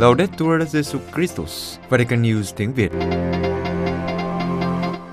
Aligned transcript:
Laudetur 0.00 0.62
Jesu 0.72 0.98
Christus, 1.14 1.78
Vatican 1.88 2.22
News 2.22 2.52
tiếng 2.56 2.72
Việt. 2.74 2.92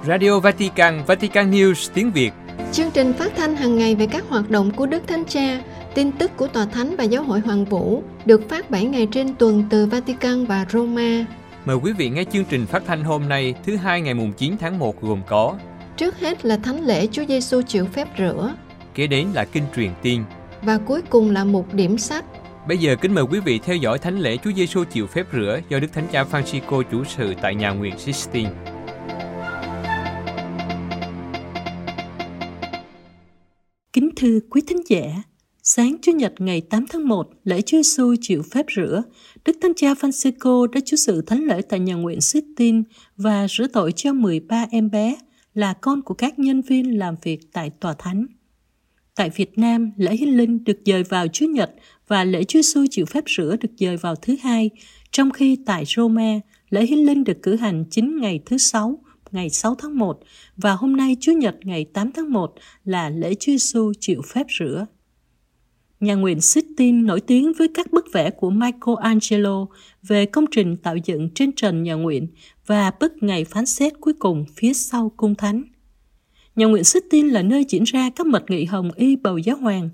Radio 0.07 0.39
Vatican, 0.39 1.03
Vatican 1.07 1.51
News 1.51 1.89
tiếng 1.93 2.11
Việt. 2.11 2.31
Chương 2.71 2.91
trình 2.91 3.13
phát 3.13 3.31
thanh 3.35 3.55
hàng 3.55 3.77
ngày 3.77 3.95
về 3.95 4.07
các 4.07 4.23
hoạt 4.29 4.49
động 4.49 4.71
của 4.71 4.85
Đức 4.85 5.07
Thánh 5.07 5.23
Cha, 5.25 5.61
tin 5.93 6.11
tức 6.11 6.31
của 6.37 6.47
Tòa 6.47 6.65
Thánh 6.65 6.95
và 6.95 7.03
Giáo 7.03 7.23
hội 7.23 7.39
Hoàng 7.39 7.65
Vũ 7.65 8.03
được 8.25 8.49
phát 8.49 8.71
7 8.71 8.85
ngày 8.85 9.07
trên 9.11 9.35
tuần 9.35 9.63
từ 9.69 9.85
Vatican 9.85 10.45
và 10.45 10.65
Roma. 10.69 11.25
Mời 11.65 11.75
quý 11.75 11.93
vị 11.93 12.09
nghe 12.09 12.23
chương 12.23 12.45
trình 12.45 12.65
phát 12.65 12.83
thanh 12.87 13.03
hôm 13.03 13.29
nay 13.29 13.55
thứ 13.65 13.75
hai 13.75 14.01
ngày 14.01 14.13
mùng 14.13 14.33
9 14.33 14.57
tháng 14.57 14.79
1 14.79 15.01
gồm 15.01 15.21
có 15.27 15.55
Trước 15.97 16.19
hết 16.19 16.45
là 16.45 16.57
Thánh 16.57 16.85
lễ 16.85 17.07
Chúa 17.11 17.25
Giêsu 17.25 17.61
chịu 17.61 17.85
phép 17.85 18.07
rửa 18.17 18.53
Kế 18.93 19.07
đến 19.07 19.27
là 19.33 19.45
kinh 19.45 19.63
truyền 19.75 19.91
tiên 20.01 20.23
và 20.61 20.77
cuối 20.77 21.01
cùng 21.09 21.31
là 21.31 21.43
một 21.43 21.73
điểm 21.73 21.97
sách. 21.97 22.25
Bây 22.67 22.77
giờ 22.77 22.95
kính 23.01 23.13
mời 23.13 23.23
quý 23.23 23.39
vị 23.39 23.59
theo 23.63 23.75
dõi 23.75 23.99
thánh 23.99 24.19
lễ 24.19 24.37
Chúa 24.43 24.51
Giêsu 24.51 24.83
chịu 24.83 25.07
phép 25.07 25.27
rửa 25.33 25.59
do 25.69 25.79
Đức 25.79 25.87
Thánh 25.93 26.07
Cha 26.11 26.23
Francisco 26.23 26.83
chủ 26.91 27.03
sự 27.03 27.33
tại 27.41 27.55
nhà 27.55 27.69
nguyện 27.69 27.93
Sistine. 27.97 28.49
Kính 33.93 34.09
thưa 34.15 34.39
quý 34.49 34.61
thính 34.67 34.81
giả, 34.89 35.01
sáng 35.63 35.95
Chủ 36.01 36.11
nhật 36.11 36.33
ngày 36.39 36.61
8 36.61 36.85
tháng 36.89 37.07
1, 37.07 37.29
lễ 37.43 37.61
Chúa 37.61 37.77
Giêsu 37.77 38.15
chịu 38.21 38.41
phép 38.51 38.65
rửa, 38.75 39.03
Đức 39.45 39.57
Thánh 39.61 39.73
Cha 39.75 39.93
Francisco 39.93 40.67
đã 40.67 40.79
chủ 40.85 40.95
sự 40.97 41.21
thánh 41.21 41.43
lễ 41.43 41.61
tại 41.69 41.79
nhà 41.79 41.93
nguyện 41.93 42.21
Sistine 42.21 42.81
và 43.17 43.47
rửa 43.47 43.67
tội 43.67 43.91
cho 43.91 44.13
13 44.13 44.65
em 44.71 44.89
bé 44.89 45.15
là 45.53 45.73
con 45.81 46.01
của 46.01 46.13
các 46.13 46.39
nhân 46.39 46.61
viên 46.61 46.99
làm 46.99 47.15
việc 47.23 47.39
tại 47.53 47.69
tòa 47.79 47.93
thánh. 47.99 48.25
Tại 49.15 49.29
Việt 49.29 49.57
Nam, 49.57 49.91
lễ 49.97 50.15
hiến 50.15 50.29
linh 50.29 50.63
được 50.63 50.77
dời 50.85 51.03
vào 51.03 51.27
Chủ 51.27 51.45
nhật 51.45 51.71
và 52.07 52.23
lễ 52.23 52.43
Chúa 52.43 52.59
Giêsu 52.59 52.85
chịu 52.91 53.05
phép 53.05 53.23
rửa 53.37 53.55
được 53.61 53.69
dời 53.77 53.97
vào 53.97 54.15
thứ 54.15 54.35
hai, 54.43 54.69
trong 55.11 55.31
khi 55.31 55.57
tại 55.65 55.83
Roma, 55.85 56.39
lễ 56.69 56.85
hiến 56.85 56.99
linh 56.99 57.23
được 57.23 57.37
cử 57.41 57.55
hành 57.55 57.85
chính 57.91 58.17
ngày 58.21 58.39
thứ 58.45 58.57
sáu, 58.57 58.99
ngày 59.31 59.49
6 59.49 59.75
tháng 59.75 59.97
1 59.97 60.19
và 60.57 60.73
hôm 60.73 60.97
nay 60.97 61.17
Chúa 61.19 61.31
nhật 61.31 61.55
ngày 61.63 61.85
8 61.93 62.11
tháng 62.11 62.31
1 62.33 62.55
là 62.85 63.09
lễ 63.09 63.33
Chúa 63.33 63.51
Giêsu 63.51 63.93
chịu 63.99 64.21
phép 64.21 64.47
rửa. 64.59 64.85
Nhà 65.99 66.15
nguyện 66.15 66.41
Sistine 66.41 67.01
nổi 67.01 67.21
tiếng 67.21 67.53
với 67.53 67.67
các 67.73 67.91
bức 67.91 68.05
vẽ 68.13 68.29
của 68.29 68.49
Michelangelo 68.49 69.65
về 70.03 70.25
công 70.25 70.45
trình 70.51 70.77
tạo 70.77 70.95
dựng 71.05 71.29
trên 71.35 71.51
trần 71.55 71.83
nhà 71.83 71.93
nguyện 71.93 72.27
và 72.65 72.91
bức 72.99 73.23
ngày 73.23 73.45
phán 73.45 73.65
xét 73.65 73.93
cuối 74.01 74.13
cùng 74.13 74.45
phía 74.55 74.73
sau 74.73 75.11
cung 75.17 75.35
thánh. 75.35 75.63
Nhà 76.55 76.65
nguyện 76.65 76.83
Sistine 76.83 77.29
là 77.29 77.41
nơi 77.41 77.65
diễn 77.69 77.83
ra 77.83 78.09
các 78.09 78.27
mật 78.27 78.43
nghị 78.49 78.65
hồng 78.65 78.91
y 78.95 79.15
bầu 79.15 79.37
giáo 79.37 79.57
hoàng. 79.57 79.89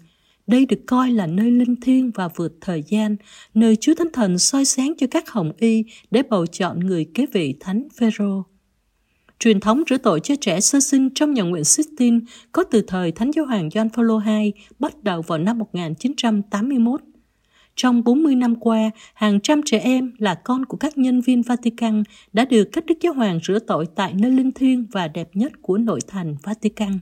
Đây 0.47 0.66
được 0.66 0.80
coi 0.88 1.11
là 1.11 1.27
nơi 1.27 1.52
linh 1.52 1.75
thiêng 1.81 2.11
và 2.11 2.27
vượt 2.36 2.53
thời 2.61 2.83
gian, 2.88 3.16
nơi 3.53 3.75
Chúa 3.75 3.94
Thánh 3.95 4.11
Thần 4.13 4.39
soi 4.39 4.66
sáng 4.66 4.94
cho 4.97 5.08
các 5.11 5.30
hồng 5.30 5.52
y 5.58 5.83
để 6.11 6.23
bầu 6.23 6.45
chọn 6.45 6.80
người 6.80 7.05
kế 7.13 7.25
vị 7.33 7.55
Thánh 7.59 7.88
Phêrô. 7.97 8.44
Truyền 9.39 9.59
thống 9.59 9.83
rửa 9.89 9.97
tội 9.97 10.19
cho 10.19 10.35
trẻ 10.41 10.59
sơ 10.59 10.80
sinh 10.80 11.09
trong 11.16 11.33
nhà 11.33 11.44
nguyện 11.44 11.63
Sistine 11.63 12.19
có 12.52 12.63
từ 12.63 12.81
thời 12.88 13.11
Thánh 13.11 13.31
Giáo 13.31 13.45
hoàng 13.45 13.69
Gioan 13.69 13.89
Phaolô 13.89 14.22
II 14.27 14.53
bắt 14.80 15.03
đầu 15.03 15.22
vào 15.22 15.38
năm 15.38 15.58
1981. 15.58 17.02
Trong 17.75 18.03
40 18.03 18.35
năm 18.35 18.55
qua, 18.55 18.91
hàng 19.13 19.39
trăm 19.39 19.61
trẻ 19.66 19.80
em 19.80 20.13
là 20.17 20.35
con 20.35 20.66
của 20.66 20.78
các 20.78 20.97
nhân 20.97 21.22
viên 21.22 21.41
Vatican 21.41 22.03
đã 22.33 22.45
được 22.45 22.69
các 22.72 22.85
đức 22.85 22.97
giáo 23.02 23.13
hoàng 23.13 23.39
rửa 23.44 23.59
tội 23.59 23.85
tại 23.95 24.13
nơi 24.13 24.31
linh 24.31 24.52
thiêng 24.52 24.85
và 24.91 25.07
đẹp 25.07 25.30
nhất 25.33 25.52
của 25.61 25.78
nội 25.78 26.00
thành 26.07 26.35
Vatican. 26.44 27.00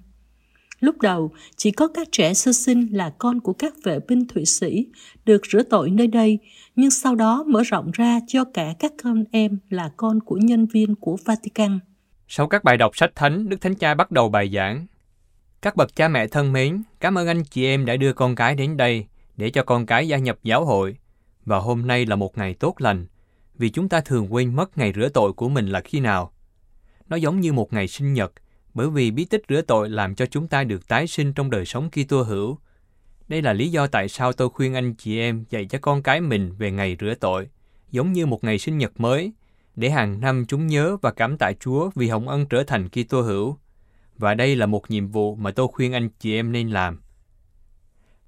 Lúc 0.82 1.02
đầu, 1.02 1.32
chỉ 1.56 1.72
có 1.72 1.88
các 1.88 2.08
trẻ 2.12 2.34
sơ 2.34 2.54
sinh 2.54 2.88
là 2.92 3.14
con 3.18 3.40
của 3.40 3.54
các 3.54 3.74
vệ 3.84 4.00
binh 4.08 4.28
Thụy 4.28 4.46
Sĩ 4.46 4.88
được 5.26 5.42
rửa 5.52 5.64
tội 5.64 5.90
nơi 5.90 6.08
đây, 6.08 6.40
nhưng 6.76 6.92
sau 6.92 7.16
đó 7.16 7.44
mở 7.48 7.64
rộng 7.64 7.92
ra 7.94 8.20
cho 8.28 8.44
cả 8.54 8.73
các 8.80 8.94
con 9.04 9.23
em 9.32 9.60
là 9.70 9.92
con 9.98 10.20
của 10.20 10.38
nhân 10.38 10.66
viên 10.66 10.95
của 10.95 11.17
Vatican. 11.26 11.80
Sau 12.28 12.48
các 12.48 12.64
bài 12.64 12.78
đọc 12.78 12.98
sách 12.98 13.11
thánh, 13.16 13.50
Đức 13.50 13.61
Thánh 13.61 13.76
Cha 13.76 13.94
bắt 13.94 14.11
đầu 14.11 14.30
bài 14.30 14.52
giảng. 14.54 14.88
Các 15.61 15.76
bậc 15.76 15.95
cha 15.95 16.08
mẹ 16.08 16.28
thân 16.28 16.54
mến, 16.54 16.84
cảm 17.00 17.17
ơn 17.17 17.28
anh 17.28 17.44
chị 17.44 17.66
em 17.66 17.86
đã 17.86 17.95
đưa 17.95 18.14
con 18.14 18.36
cái 18.36 18.55
đến 18.55 18.78
đây 18.78 19.05
để 19.38 19.50
cho 19.50 19.64
con 19.64 19.86
cái 19.86 20.08
gia 20.08 20.17
nhập 20.17 20.39
giáo 20.44 20.66
hội. 20.66 20.98
Và 21.45 21.58
hôm 21.58 21.88
nay 21.88 22.05
là 22.05 22.16
một 22.16 22.38
ngày 22.38 22.54
tốt 22.54 22.76
lành, 22.78 23.05
vì 23.55 23.70
chúng 23.70 23.89
ta 23.89 24.02
thường 24.02 24.34
quên 24.34 24.55
mất 24.55 24.78
ngày 24.78 24.94
rửa 24.95 25.10
tội 25.10 25.34
của 25.34 25.50
mình 25.50 25.67
là 25.67 25.82
khi 25.82 26.00
nào. 26.00 26.34
Nó 27.10 27.16
giống 27.17 27.39
như 27.39 27.54
một 27.54 27.73
ngày 27.73 27.88
sinh 27.88 28.14
nhật, 28.14 28.34
bởi 28.73 28.89
vì 28.89 29.11
bí 29.11 29.26
tích 29.26 29.42
rửa 29.49 29.61
tội 29.61 29.89
làm 29.89 30.15
cho 30.15 30.26
chúng 30.26 30.48
ta 30.48 30.64
được 30.64 30.87
tái 30.87 31.08
sinh 31.08 31.33
trong 31.33 31.49
đời 31.49 31.65
sống 31.65 31.89
Kitô 31.89 32.21
hữu. 32.21 32.58
Đây 33.27 33.42
là 33.42 33.54
lý 33.54 33.71
do 33.71 33.87
tại 33.87 34.09
sao 34.09 34.33
tôi 34.33 34.49
khuyên 34.49 34.73
anh 34.73 34.93
chị 34.93 35.20
em 35.20 35.45
dạy 35.49 35.65
cho 35.65 35.80
con 35.82 36.04
cái 36.04 36.21
mình 36.21 36.54
về 36.58 36.71
ngày 36.71 36.98
rửa 36.99 37.14
tội, 37.20 37.49
giống 37.92 38.14
như 38.14 38.26
một 38.26 38.43
ngày 38.43 38.60
sinh 38.60 38.77
nhật 38.77 38.99
mới, 38.99 39.31
để 39.76 39.89
hàng 39.89 40.20
năm 40.20 40.45
chúng 40.48 40.67
nhớ 40.67 40.98
và 41.02 41.11
cảm 41.11 41.37
tạ 41.37 41.52
Chúa 41.60 41.89
vì 41.95 42.08
hồng 42.08 42.27
ân 42.27 42.45
trở 42.45 42.64
thành 42.64 42.89
Kitô 42.89 43.21
hữu. 43.21 43.58
Và 44.17 44.33
đây 44.33 44.55
là 44.55 44.65
một 44.65 44.92
nhiệm 44.92 45.08
vụ 45.08 45.36
mà 45.36 45.52
tôi 45.52 45.67
khuyên 45.67 45.93
anh 45.93 46.10
chị 46.20 46.36
em 46.36 46.52
nên 46.52 46.70
làm. 46.70 47.02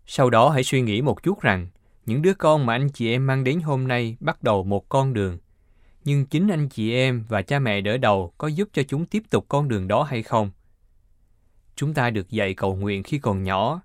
Sau 0.06 0.30
đó 0.30 0.50
hãy 0.50 0.64
suy 0.64 0.82
nghĩ 0.82 1.02
một 1.02 1.24
chút 1.24 1.42
rằng, 1.42 1.68
những 2.06 2.22
đứa 2.22 2.34
con 2.34 2.66
mà 2.66 2.76
anh 2.76 2.90
chị 2.90 3.12
em 3.12 3.28
mang 3.28 3.44
đến 3.44 3.60
hôm 3.60 3.88
nay 3.88 4.18
bắt 4.20 4.44
đầu 4.44 4.64
một 4.64 4.90
con 4.90 5.14
đường. 5.14 5.38
Nhưng 6.06 6.26
chính 6.26 6.48
anh 6.48 6.70
chị 6.70 6.94
em 6.94 7.26
và 7.30 7.42
cha 7.42 7.60
mẹ 7.60 7.82
đỡ 7.82 7.98
đầu 7.98 8.34
có 8.38 8.48
giúp 8.48 8.70
cho 8.74 8.84
chúng 8.84 9.06
tiếp 9.06 9.24
tục 9.30 9.46
con 9.50 9.68
đường 9.68 9.88
đó 9.88 10.04
hay 10.04 10.24
không? 10.24 10.52
Chúng 11.76 11.94
ta 11.94 12.10
được 12.10 12.30
dạy 12.30 12.54
cầu 12.54 12.76
nguyện 12.76 13.04
khi 13.04 13.20
còn 13.20 13.44
nhỏ. 13.44 13.82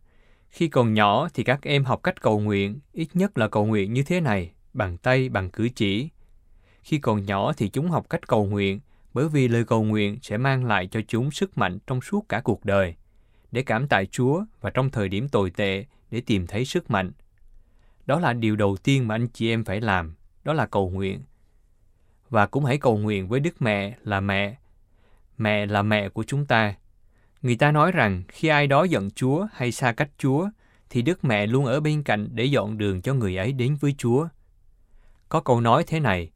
Khi 0.48 0.68
còn 0.68 0.94
nhỏ 0.94 1.28
thì 1.34 1.44
các 1.44 1.62
em 1.62 1.84
học 1.84 2.02
cách 2.02 2.20
cầu 2.22 2.40
nguyện, 2.40 2.80
ít 2.92 3.08
nhất 3.14 3.38
là 3.38 3.48
cầu 3.48 3.66
nguyện 3.66 3.92
như 3.92 4.02
thế 4.02 4.20
này, 4.20 4.52
bằng 4.72 4.96
tay, 4.96 5.28
bằng 5.28 5.50
cử 5.50 5.68
chỉ. 5.68 6.08
Khi 6.82 6.98
còn 6.98 7.26
nhỏ 7.26 7.52
thì 7.52 7.68
chúng 7.68 7.90
học 7.90 8.06
cách 8.10 8.26
cầu 8.26 8.46
nguyện, 8.46 8.80
bởi 9.14 9.28
vì 9.28 9.48
lời 9.48 9.64
cầu 9.64 9.84
nguyện 9.84 10.18
sẽ 10.22 10.36
mang 10.36 10.64
lại 10.64 10.86
cho 10.86 11.00
chúng 11.08 11.30
sức 11.30 11.58
mạnh 11.58 11.78
trong 11.86 12.00
suốt 12.00 12.28
cả 12.28 12.40
cuộc 12.40 12.64
đời, 12.64 12.94
để 13.52 13.62
cảm 13.62 13.88
tạ 13.88 14.02
Chúa 14.10 14.44
và 14.60 14.70
trong 14.70 14.90
thời 14.90 15.08
điểm 15.08 15.28
tồi 15.28 15.50
tệ 15.50 15.84
để 16.10 16.20
tìm 16.20 16.46
thấy 16.46 16.64
sức 16.64 16.90
mạnh. 16.90 17.12
Đó 18.06 18.20
là 18.20 18.32
điều 18.32 18.56
đầu 18.56 18.76
tiên 18.76 19.08
mà 19.08 19.14
anh 19.14 19.26
chị 19.28 19.50
em 19.50 19.64
phải 19.64 19.80
làm, 19.80 20.14
đó 20.44 20.52
là 20.52 20.66
cầu 20.66 20.90
nguyện. 20.90 21.20
Và 22.30 22.46
cũng 22.46 22.64
hãy 22.64 22.78
cầu 22.78 22.98
nguyện 22.98 23.28
với 23.28 23.40
Đức 23.40 23.62
Mẹ 23.62 23.96
là 24.04 24.20
mẹ. 24.20 24.56
Mẹ 25.38 25.66
là 25.66 25.82
mẹ 25.82 26.08
của 26.08 26.24
chúng 26.24 26.46
ta. 26.46 26.74
Người 27.42 27.56
ta 27.56 27.72
nói 27.72 27.92
rằng 27.92 28.22
khi 28.28 28.48
ai 28.48 28.66
đó 28.66 28.84
giận 28.84 29.10
Chúa 29.10 29.46
hay 29.52 29.72
xa 29.72 29.92
cách 29.92 30.10
Chúa, 30.18 30.48
thì 30.90 31.02
Đức 31.02 31.24
Mẹ 31.24 31.46
luôn 31.46 31.64
ở 31.64 31.80
bên 31.80 32.02
cạnh 32.02 32.28
để 32.32 32.44
dọn 32.44 32.78
đường 32.78 33.02
cho 33.02 33.14
người 33.14 33.36
ấy 33.36 33.52
đến 33.52 33.76
với 33.80 33.94
Chúa. 33.98 34.28
Có 35.28 35.40
câu 35.40 35.60
nói 35.60 35.84
thế 35.86 36.00
này, 36.00 36.30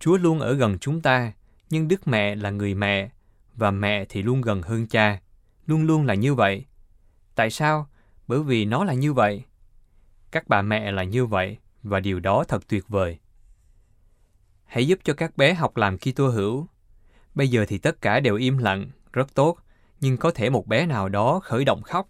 Chúa 0.00 0.16
luôn 0.16 0.40
ở 0.40 0.52
gần 0.54 0.78
chúng 0.78 1.00
ta, 1.00 1.32
nhưng 1.70 1.88
Đức 1.88 2.08
Mẹ 2.08 2.34
là 2.34 2.50
người 2.50 2.74
mẹ, 2.74 3.10
và 3.56 3.70
mẹ 3.70 4.04
thì 4.04 4.22
luôn 4.22 4.40
gần 4.40 4.62
hơn 4.62 4.86
cha. 4.86 5.20
Luôn 5.66 5.82
luôn 5.82 6.06
là 6.06 6.14
như 6.14 6.34
vậy. 6.34 6.64
Tại 7.34 7.50
sao? 7.50 7.86
Bởi 8.28 8.42
vì 8.42 8.64
nó 8.64 8.84
là 8.84 8.92
như 8.92 9.12
vậy. 9.12 9.44
Các 10.30 10.48
bà 10.48 10.62
mẹ 10.62 10.92
là 10.92 11.02
như 11.02 11.26
vậy, 11.26 11.56
và 11.82 12.00
điều 12.00 12.20
đó 12.20 12.44
thật 12.48 12.68
tuyệt 12.68 12.88
vời. 12.88 13.18
Hãy 14.68 14.86
giúp 14.86 14.98
cho 15.04 15.14
các 15.14 15.36
bé 15.36 15.54
học 15.54 15.76
làm 15.76 15.98
khi 15.98 16.12
Kitô 16.12 16.28
hữu. 16.28 16.66
Bây 17.34 17.48
giờ 17.48 17.64
thì 17.68 17.78
tất 17.78 18.00
cả 18.00 18.20
đều 18.20 18.36
im 18.36 18.58
lặng, 18.58 18.90
rất 19.12 19.34
tốt, 19.34 19.58
nhưng 20.00 20.16
có 20.16 20.30
thể 20.30 20.50
một 20.50 20.66
bé 20.66 20.86
nào 20.86 21.08
đó 21.08 21.40
khởi 21.40 21.64
động 21.64 21.82
khóc. 21.82 22.08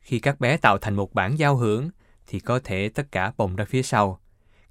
Khi 0.00 0.18
các 0.18 0.40
bé 0.40 0.56
tạo 0.56 0.78
thành 0.78 0.94
một 0.94 1.14
bản 1.14 1.38
giao 1.38 1.56
hưởng, 1.56 1.90
thì 2.26 2.40
có 2.40 2.60
thể 2.64 2.88
tất 2.88 3.12
cả 3.12 3.32
bồng 3.36 3.56
ra 3.56 3.64
phía 3.64 3.82
sau. 3.82 4.20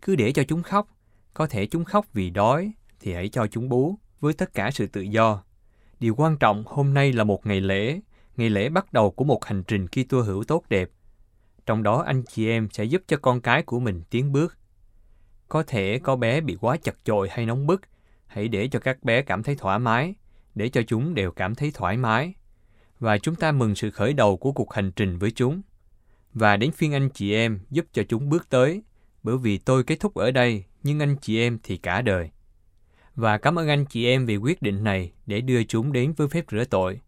Cứ 0.02 0.16
để 0.16 0.32
cho 0.32 0.44
chúng 0.48 0.64
khóc, 0.64 0.88
có 1.34 1.48
thể 1.48 1.66
chúng 1.66 1.86
khóc 1.86 2.06
vì 2.14 2.30
đói, 2.30 2.72
thì 3.00 3.14
hãy 3.14 3.30
cho 3.30 3.48
chúng 3.48 3.70
bú 3.70 3.96
với 4.20 4.34
tất 4.34 4.54
cả 4.54 4.72
sự 4.72 4.88
tự 4.88 5.02
do. 5.02 5.44
Điều 6.00 6.16
quan 6.16 6.38
trọng 6.38 6.64
hôm 6.66 6.94
nay 6.94 7.14
là 7.14 7.24
một 7.24 7.46
ngày 7.46 7.62
lễ, 7.62 8.00
ngày 8.38 8.50
lễ 8.50 8.70
bắt 8.70 8.94
đầu 8.94 9.12
của 9.12 9.24
một 9.24 9.46
hành 9.46 9.64
trình 9.64 9.88
Kitô 9.88 10.22
hữu 10.22 10.44
tốt 10.44 10.64
đẹp. 10.70 10.90
Trong 11.66 11.84
đó 11.84 12.02
anh 12.02 12.24
chị 12.24 12.50
em 12.50 12.68
sẽ 12.72 12.84
giúp 12.84 13.02
cho 13.08 13.18
con 13.18 13.42
cái 13.42 13.64
của 13.64 13.80
mình 13.80 14.04
tiến 14.10 14.32
bước. 14.32 14.58
Có 15.50 15.64
thể 15.64 16.00
có 16.04 16.16
bé 16.16 16.42
bị 16.42 16.58
quá 16.62 16.78
chật 16.78 16.96
chội 17.04 17.30
hay 17.32 17.46
nóng 17.46 17.68
bức, 17.68 17.82
hãy 18.28 18.48
để 18.48 18.68
cho 18.68 18.80
các 18.80 19.04
bé 19.04 19.22
cảm 19.22 19.44
thấy 19.44 19.56
thoải 19.56 19.80
mái, 19.80 20.16
để 20.56 20.70
cho 20.70 20.82
chúng 20.88 21.14
đều 21.14 21.32
cảm 21.32 21.56
thấy 21.56 21.72
thoải 21.74 21.98
mái. 21.98 22.34
Và 23.00 23.18
chúng 23.18 23.36
ta 23.36 23.52
mừng 23.52 23.76
sự 23.76 23.92
khởi 23.92 24.14
đầu 24.14 24.38
của 24.38 24.52
cuộc 24.52 24.74
hành 24.74 24.92
trình 24.92 25.18
với 25.18 25.32
chúng. 25.32 25.62
Và 26.34 26.58
đến 26.58 26.72
phiên 26.72 26.94
anh 26.94 27.10
chị 27.10 27.34
em 27.34 27.60
giúp 27.70 27.86
cho 27.94 28.04
chúng 28.10 28.30
bước 28.30 28.50
tới, 28.50 28.84
bởi 29.24 29.38
vì 29.38 29.58
tôi 29.58 29.84
kết 29.84 30.00
thúc 30.00 30.16
ở 30.16 30.32
đây, 30.32 30.64
nhưng 30.84 31.00
anh 31.00 31.16
chị 31.22 31.40
em 31.40 31.60
thì 31.64 31.78
cả 31.78 32.02
đời. 32.02 32.30
Và 33.16 33.38
cảm 33.38 33.60
ơn 33.60 33.68
anh 33.68 33.86
chị 33.86 34.06
em 34.06 34.26
vì 34.26 34.38
quyết 34.38 34.62
định 34.62 34.84
này 34.84 35.12
để 35.26 35.42
đưa 35.42 35.64
chúng 35.64 35.94
đến 35.94 36.14
với 36.18 36.28
phép 36.28 36.46
rửa 36.52 36.64
tội. 36.64 37.00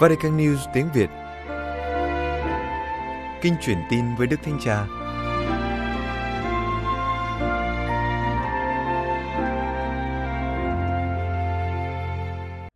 Vatican 0.00 0.36
News 0.36 0.58
tiếng 0.74 0.86
Việt 0.94 1.10
Kinh 3.42 3.54
truyền 3.62 3.76
tin 3.90 4.04
với 4.18 4.26
Đức 4.26 4.36
Thánh 4.42 4.58
Cha 4.64 4.86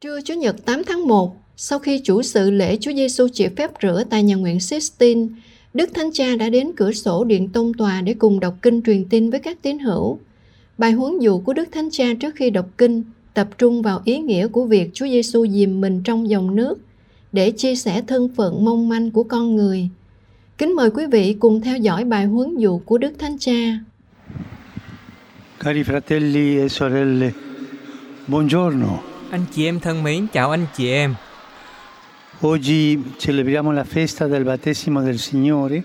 Trưa 0.00 0.21
Chủ 0.21 0.35
nhật 0.35 0.56
8 0.65 0.82
tháng 0.87 1.06
1, 1.06 1.37
Sau 1.56 1.79
khi 1.79 2.00
chủ 2.05 2.23
sự 2.23 2.50
lễ 2.50 2.76
Chúa 2.81 2.93
Giêsu 2.93 3.29
chịu 3.32 3.50
phép 3.56 3.70
rửa 3.82 4.05
tại 4.11 4.23
nhà 4.23 4.35
nguyện 4.35 4.61
Sistine, 4.61 5.27
Đức 5.75 5.91
Thánh 5.94 6.11
Cha 6.12 6.37
đã 6.37 6.49
đến 6.49 6.73
cửa 6.77 6.93
sổ 6.93 7.25
điện 7.25 7.49
tông 7.49 7.75
tòa 7.75 8.00
để 8.00 8.15
cùng 8.15 8.41
đọc 8.41 8.55
kinh 8.62 8.82
truyền 8.82 9.05
tin 9.05 9.31
với 9.31 9.41
các 9.41 9.62
tín 9.62 9.79
hữu. 9.79 10.19
Bài 10.79 10.93
huấn 10.93 11.19
dụ 11.19 11.41
của 11.41 11.53
Đức 11.53 11.69
Thánh 11.73 11.88
Cha 11.93 12.05
trước 12.20 12.35
khi 12.35 12.50
đọc 12.50 12.67
kinh 12.79 13.03
tập 13.35 13.49
trung 13.59 13.82
vào 13.82 14.03
ý 14.05 14.19
nghĩa 14.19 14.49
của 14.49 14.65
việc 14.65 14.91
Chúa 14.94 15.06
Giêsu 15.06 15.47
dìm 15.47 15.81
mình 15.81 16.03
trong 16.05 16.29
dòng 16.29 16.56
nước 16.56 16.79
để 17.34 17.50
chia 17.50 17.75
sẻ 17.75 18.02
thân 18.06 18.28
phận 18.36 18.64
mong 18.64 18.88
manh 18.88 19.10
của 19.10 19.22
con 19.22 19.56
người. 19.56 19.88
Kính 20.58 20.76
mời 20.76 20.90
quý 20.90 21.06
vị 21.06 21.36
cùng 21.40 21.60
theo 21.60 21.76
dõi 21.76 22.04
bài 22.04 22.25
huấn 22.25 22.56
dụ 22.58 22.78
của 22.78 22.98
Đức 22.98 23.12
Thánh 23.19 23.38
Cha. 23.38 23.52
Cari 25.60 25.82
fratelli 25.82 26.58
e 26.58 26.69
sorelle, 26.69 27.31
buongiorno. 28.28 28.98
Anh 29.31 29.44
chị 29.54 29.64
em 29.64 29.81
thân 29.81 30.02
mến, 30.02 30.26
chào 30.32 30.50
anh 30.50 30.66
chị 30.76 30.90
em. 30.90 31.14
Oggi 32.40 32.98
celebriamo 33.19 33.72
la 33.72 33.84
festa 33.84 34.26
del 34.28 34.44
battesimo 34.44 35.00
del 35.00 35.19
Signore 35.19 35.82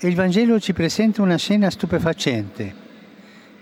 e 0.00 0.08
il 0.08 0.14
Vangelo 0.14 0.60
ci 0.60 0.72
presenta 0.72 1.22
una 1.22 1.36
scena 1.36 1.70
stupefacente. 1.70 2.74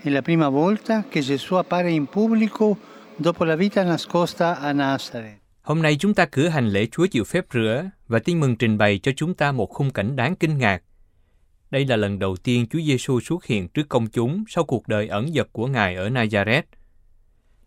È 0.01 0.09
la 0.09 0.21
prima 0.21 0.49
volta 0.49 1.05
che 1.09 1.21
Gesù 1.21 1.55
appare 1.55 1.91
in 1.91 2.05
pubblico 2.05 2.77
dopo 3.15 3.43
la 3.45 3.55
vita 3.55 3.83
nascosta 3.83 4.59
a 4.59 4.71
Nazareth. 4.73 5.46
Hôm 5.67 5.81
nay 5.81 5.97
chúng 5.99 6.13
ta 6.13 6.25
cử 6.25 6.47
hành 6.47 6.67
lễ 6.67 6.87
Chúa 6.91 7.07
chịu 7.07 7.23
phép 7.23 7.45
rửa 7.53 7.89
và 8.07 8.19
tin 8.19 8.39
mừng 8.39 8.55
trình 8.55 8.77
bày 8.77 8.99
cho 8.99 9.11
chúng 9.15 9.33
ta 9.33 9.51
một 9.51 9.65
khung 9.65 9.91
cảnh 9.91 10.15
đáng 10.15 10.35
kinh 10.35 10.57
ngạc. 10.57 10.83
Đây 11.71 11.85
là 11.85 11.95
lần 11.95 12.19
đầu 12.19 12.35
tiên 12.35 12.65
Chúa 12.69 12.79
Giêsu 12.79 13.19
xuất 13.19 13.45
hiện 13.45 13.67
trước 13.67 13.89
công 13.89 14.07
chúng 14.07 14.43
sau 14.47 14.63
cuộc 14.63 14.87
đời 14.87 15.07
ẩn 15.07 15.33
dật 15.33 15.47
của 15.51 15.67
Ngài 15.67 15.95
ở 15.95 16.09
Nazareth. 16.09 16.61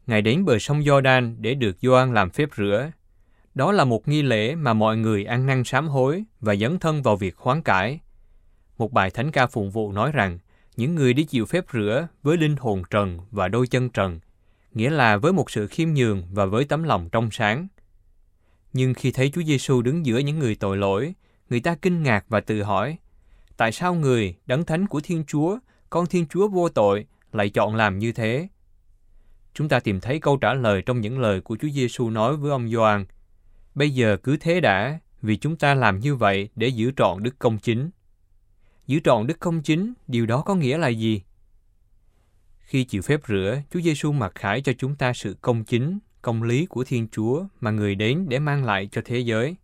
Ngài 0.07 0.23
đến 0.23 0.45
bờ 0.45 0.59
sông 0.59 0.81
Jordan 0.81 1.37
để 1.39 1.55
được 1.55 1.77
Gioan 1.83 2.15
làm 2.15 2.31
phép 2.31 2.49
rửa. 2.57 2.91
Đó 3.55 3.73
là 3.73 3.85
một 3.85 4.09
nghi 4.09 4.23
lễ 4.23 4.55
mà 4.55 4.75
mọi 4.75 4.97
người 4.97 5.25
ăn 5.25 5.47
năn 5.47 5.65
sám 5.65 5.89
hối 5.89 6.25
và 6.41 6.57
dấn 6.57 6.79
thân 6.79 7.03
vào 7.03 7.17
việc 7.17 7.37
hoán 7.37 7.63
cải. 7.63 8.01
Một 8.79 8.93
bài 8.93 9.11
thánh 9.11 9.31
ca 9.31 9.47
phụng 9.47 9.71
vụ 9.71 9.93
nói 9.93 10.13
rằng, 10.13 10.39
những 10.77 10.95
người 10.95 11.13
đi 11.15 11.25
chịu 11.25 11.47
phép 11.47 11.65
rửa 11.73 12.09
với 12.23 12.37
linh 12.37 12.57
hồn 12.57 12.83
trần 12.91 13.19
và 13.31 13.49
đôi 13.49 13.67
chân 13.67 13.91
trần, 13.91 14.21
nghĩa 14.73 14.91
là 14.91 15.17
với 15.17 15.33
một 15.33 15.51
sự 15.51 15.67
khiêm 15.67 15.89
nhường 15.95 16.23
và 16.33 16.45
với 16.45 16.65
tấm 16.65 16.83
lòng 16.83 17.09
trong 17.13 17.31
sáng. 17.31 17.69
Nhưng 18.73 18.95
khi 18.95 19.13
thấy 19.13 19.31
Chúa 19.35 19.43
Giêsu 19.43 19.83
đứng 19.83 20.07
giữa 20.07 20.19
những 20.19 20.39
người 20.39 20.55
tội 20.55 20.77
lỗi, 20.77 21.15
người 21.51 21.61
ta 21.61 21.75
kinh 21.83 22.03
ngạc 22.03 22.25
và 22.29 22.41
tự 22.41 22.63
hỏi, 22.63 22.99
tại 23.57 23.73
sao 23.73 23.95
người, 23.95 24.35
đấng 24.47 24.65
thánh 24.65 24.87
của 24.87 25.01
Thiên 25.01 25.25
Chúa, 25.25 25.59
con 25.91 26.07
Thiên 26.07 26.27
Chúa 26.27 26.49
vô 26.49 26.69
tội, 26.69 27.07
lại 27.33 27.51
chọn 27.51 27.75
làm 27.75 27.99
như 27.99 28.13
thế? 28.13 28.49
Chúng 29.55 29.69
ta 29.69 29.81
tìm 29.81 30.01
thấy 30.01 30.21
câu 30.21 30.37
trả 30.37 30.55
lời 30.55 30.83
trong 30.87 31.01
những 31.01 31.19
lời 31.19 31.41
của 31.41 31.57
Chúa 31.61 31.69
Giêsu 31.69 32.11
nói 32.11 32.37
với 32.37 32.51
ông 32.51 32.71
Gioan. 32.71 33.05
Bây 33.75 33.91
giờ 33.91 34.17
cứ 34.17 34.37
thế 34.37 34.61
đã, 34.61 34.99
vì 35.23 35.37
chúng 35.37 35.57
ta 35.57 35.75
làm 35.75 36.01
như 36.01 36.15
vậy 36.15 36.49
để 36.57 36.69
giữ 36.69 36.93
trọn 36.97 37.23
đức 37.23 37.39
công 37.39 37.59
chính. 37.59 37.91
Giữ 38.87 39.01
trọn 39.05 39.27
đức 39.27 39.41
công 39.41 39.63
chính, 39.63 39.93
điều 40.07 40.27
đó 40.27 40.43
có 40.43 40.55
nghĩa 40.55 40.79
là 40.79 40.89
gì? 40.89 41.23
Khi 42.59 42.85
chịu 42.85 43.03
phép 43.03 43.21
rửa, 43.29 43.63
Chúa 43.73 43.81
Giêsu 43.81 44.13
mặc 44.13 44.33
khải 44.35 44.61
cho 44.61 44.73
chúng 44.79 44.95
ta 44.95 45.13
sự 45.13 45.37
công 45.41 45.65
chính, 45.65 45.99
công 46.23 46.43
lý 46.43 46.67
của 46.67 46.85
Thiên 46.85 47.09
Chúa 47.13 47.45
mà 47.61 47.71
người 47.71 47.95
đến 47.95 48.27
để 48.29 48.39
mang 48.39 48.65
lại 48.65 48.89
cho 48.93 49.03
thế 49.05 49.19
giới. 49.19 49.57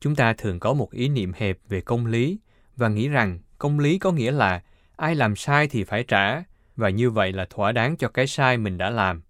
Chúng 0.00 0.14
ta 0.14 0.32
thường 0.32 0.60
có 0.60 0.72
một 0.72 0.90
ý 0.92 1.08
niệm 1.08 1.32
hẹp 1.36 1.58
về 1.68 1.80
công 1.80 2.06
lý 2.06 2.38
và 2.76 2.88
nghĩ 2.88 3.08
rằng 3.08 3.38
công 3.58 3.78
lý 3.78 3.98
có 3.98 4.12
nghĩa 4.12 4.32
là 4.32 4.62
ai 4.96 5.14
làm 5.14 5.36
sai 5.36 5.68
thì 5.68 5.84
phải 5.84 6.04
trả 6.04 6.42
và 6.76 6.88
như 6.88 7.10
vậy 7.10 7.32
là 7.32 7.46
thỏa 7.50 7.72
đáng 7.72 7.96
cho 7.96 8.08
cái 8.08 8.26
sai 8.26 8.58
mình 8.58 8.78
đã 8.78 8.90
làm. 8.90 9.22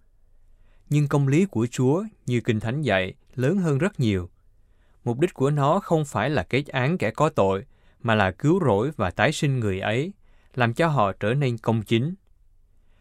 Nhưng 0.91 1.09
công 1.09 1.29
lý 1.29 1.45
của 1.45 1.67
Chúa, 1.71 2.05
như 2.27 2.41
Kinh 2.41 2.61
Thánh 2.61 2.83
dạy, 2.83 3.15
lớn 3.35 3.59
hơn 3.59 3.79
rất 3.79 4.01
nhiều. 4.01 4.31
Mục 5.05 5.19
đích 5.21 5.35
của 5.35 5.51
nó 5.51 5.81
không 5.81 6.05
phải 6.05 6.31
là 6.31 6.43
kết 6.43 6.67
án 6.67 6.99
kẻ 6.99 7.11
có 7.11 7.29
tội, 7.29 7.65
mà 8.03 8.15
là 8.15 8.31
cứu 8.31 8.61
rỗi 8.65 8.91
và 8.97 9.11
tái 9.11 9.33
sinh 9.33 9.61
người 9.61 9.81
ấy, 9.81 10.13
làm 10.55 10.75
cho 10.75 10.89
họ 10.89 11.13
trở 11.13 11.35
nên 11.35 11.59
công 11.59 11.83
chính. 11.83 12.15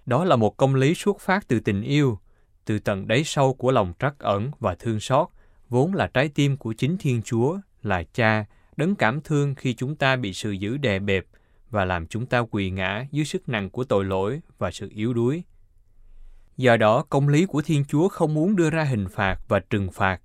Đó 0.06 0.26
là 0.26 0.36
một 0.36 0.58
công 0.58 0.76
lý 0.76 0.94
xuất 0.94 1.20
phát 1.20 1.48
từ 1.48 1.60
tình 1.60 1.82
yêu, 1.82 2.20
từ 2.68 2.80
tận 2.80 3.08
đáy 3.08 3.24
sâu 3.24 3.54
của 3.54 3.72
lòng 3.72 3.94
trắc 4.00 4.20
ẩn 4.20 4.52
và 4.60 4.76
thương 4.76 5.00
xót, 5.00 5.28
vốn 5.70 5.94
là 5.94 6.08
trái 6.08 6.30
tim 6.36 6.58
của 6.58 6.74
chính 6.74 6.98
Thiên 6.98 7.22
Chúa, 7.22 7.60
là 7.84 8.04
Cha, 8.14 8.46
đấng 8.78 8.96
cảm 8.96 9.22
thương 9.22 9.56
khi 9.56 9.74
chúng 9.74 9.96
ta 9.96 10.16
bị 10.16 10.34
sự 10.34 10.52
dữ 10.52 10.78
đè 10.78 11.00
bẹp 11.00 11.26
và 11.70 11.86
làm 11.86 12.08
chúng 12.08 12.26
ta 12.26 12.40
quỳ 12.40 12.70
ngã 12.70 13.06
dưới 13.12 13.26
sức 13.26 13.50
nặng 13.50 13.70
của 13.70 13.84
tội 13.84 14.06
lỗi 14.06 14.42
và 14.58 14.72
sự 14.72 14.90
yếu 14.96 15.14
đuối. 15.14 15.44
Do 16.58 16.78
đó, 16.78 17.06
công 17.10 17.28
lý 17.28 17.46
của 17.46 17.62
Thiên 17.62 17.86
Chúa 17.86 18.08
không 18.08 18.34
muốn 18.34 18.56
đưa 18.56 18.70
ra 18.70 18.84
hình 18.84 19.08
phạt 19.08 19.40
và 19.48 19.60
trừng 19.60 19.92
phạt, 19.92 20.22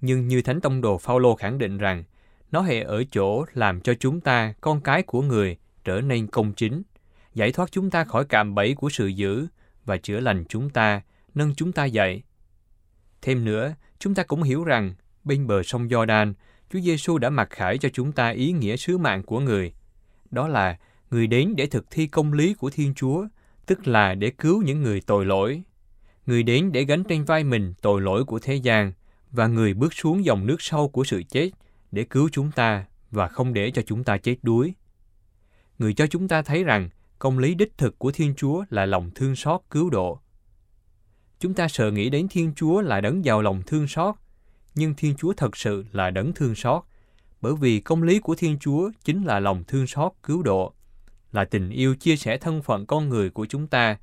nhưng 0.00 0.28
như 0.28 0.42
Thánh 0.42 0.60
Tông 0.60 0.80
Đồ 0.80 0.98
Phaolô 0.98 1.34
khẳng 1.34 1.58
định 1.58 1.78
rằng, 1.78 2.04
nó 2.52 2.60
hệ 2.60 2.82
ở 2.82 3.04
chỗ 3.10 3.44
làm 3.54 3.80
cho 3.80 3.94
chúng 3.94 4.20
ta, 4.20 4.54
con 4.60 4.80
cái 4.80 5.02
của 5.02 5.22
người, 5.22 5.56
trở 5.84 6.00
nên 6.00 6.26
công 6.26 6.52
chính, 6.52 6.82
giải 7.34 7.52
thoát 7.52 7.72
chúng 7.72 7.90
ta 7.90 8.04
khỏi 8.04 8.24
cạm 8.24 8.54
bẫy 8.54 8.74
của 8.74 8.88
sự 8.88 9.06
dữ 9.06 9.46
và 9.84 9.96
chữa 9.96 10.20
lành 10.20 10.44
chúng 10.48 10.70
ta, 10.70 11.02
nâng 11.34 11.54
chúng 11.54 11.72
ta 11.72 11.84
dậy. 11.84 12.22
Thêm 13.22 13.44
nữa, 13.44 13.74
chúng 13.98 14.14
ta 14.14 14.22
cũng 14.22 14.42
hiểu 14.42 14.64
rằng 14.64 14.94
bên 15.24 15.46
bờ 15.46 15.62
sông 15.62 15.88
Jordan, 15.88 16.32
Chúa 16.70 16.80
Giêsu 16.80 17.18
đã 17.18 17.30
mặc 17.30 17.48
khải 17.50 17.78
cho 17.78 17.88
chúng 17.88 18.12
ta 18.12 18.28
ý 18.28 18.52
nghĩa 18.52 18.76
sứ 18.76 18.98
mạng 18.98 19.22
của 19.22 19.40
người. 19.40 19.72
Đó 20.30 20.48
là 20.48 20.78
người 21.10 21.26
đến 21.26 21.54
để 21.56 21.66
thực 21.66 21.90
thi 21.90 22.06
công 22.06 22.32
lý 22.32 22.54
của 22.54 22.70
Thiên 22.70 22.94
Chúa, 22.94 23.26
tức 23.66 23.86
là 23.86 24.14
để 24.14 24.30
cứu 24.30 24.62
những 24.62 24.82
người 24.82 25.00
tội 25.00 25.26
lỗi. 25.26 25.62
Người 26.26 26.42
đến 26.42 26.72
để 26.72 26.84
gánh 26.84 27.04
trên 27.04 27.24
vai 27.24 27.44
mình 27.44 27.74
tội 27.80 28.00
lỗi 28.00 28.24
của 28.24 28.38
thế 28.38 28.54
gian 28.54 28.92
và 29.30 29.46
người 29.46 29.74
bước 29.74 29.94
xuống 29.94 30.24
dòng 30.24 30.46
nước 30.46 30.62
sâu 30.62 30.88
của 30.88 31.04
sự 31.04 31.22
chết 31.28 31.50
để 31.92 32.04
cứu 32.04 32.28
chúng 32.32 32.50
ta 32.50 32.84
và 33.10 33.28
không 33.28 33.52
để 33.52 33.70
cho 33.70 33.82
chúng 33.82 34.04
ta 34.04 34.18
chết 34.18 34.36
đuối. 34.42 34.74
Người 35.78 35.94
cho 35.94 36.06
chúng 36.06 36.28
ta 36.28 36.42
thấy 36.42 36.64
rằng 36.64 36.88
công 37.18 37.38
lý 37.38 37.54
đích 37.54 37.78
thực 37.78 37.98
của 37.98 38.12
Thiên 38.12 38.34
Chúa 38.34 38.64
là 38.70 38.86
lòng 38.86 39.10
thương 39.14 39.36
xót 39.36 39.60
cứu 39.70 39.90
độ. 39.90 40.20
Chúng 41.40 41.54
ta 41.54 41.68
sợ 41.68 41.90
nghĩ 41.90 42.10
đến 42.10 42.28
Thiên 42.28 42.52
Chúa 42.56 42.80
là 42.80 43.00
đấng 43.00 43.24
giàu 43.24 43.42
lòng 43.42 43.62
thương 43.66 43.88
xót, 43.88 44.14
nhưng 44.74 44.94
Thiên 44.94 45.16
Chúa 45.16 45.32
thật 45.32 45.56
sự 45.56 45.84
là 45.92 46.10
đấng 46.10 46.32
thương 46.32 46.54
xót, 46.54 46.82
bởi 47.40 47.54
vì 47.60 47.80
công 47.80 48.02
lý 48.02 48.18
của 48.18 48.34
Thiên 48.34 48.58
Chúa 48.58 48.90
chính 49.04 49.24
là 49.24 49.40
lòng 49.40 49.64
thương 49.64 49.86
xót 49.86 50.12
cứu 50.22 50.42
độ, 50.42 50.72
là 51.32 51.44
tình 51.44 51.70
yêu 51.70 51.94
chia 51.94 52.16
sẻ 52.16 52.38
thân 52.38 52.62
phận 52.62 52.86
con 52.86 53.08
người 53.08 53.30
của 53.30 53.46
chúng 53.46 53.66
ta, 53.66 53.96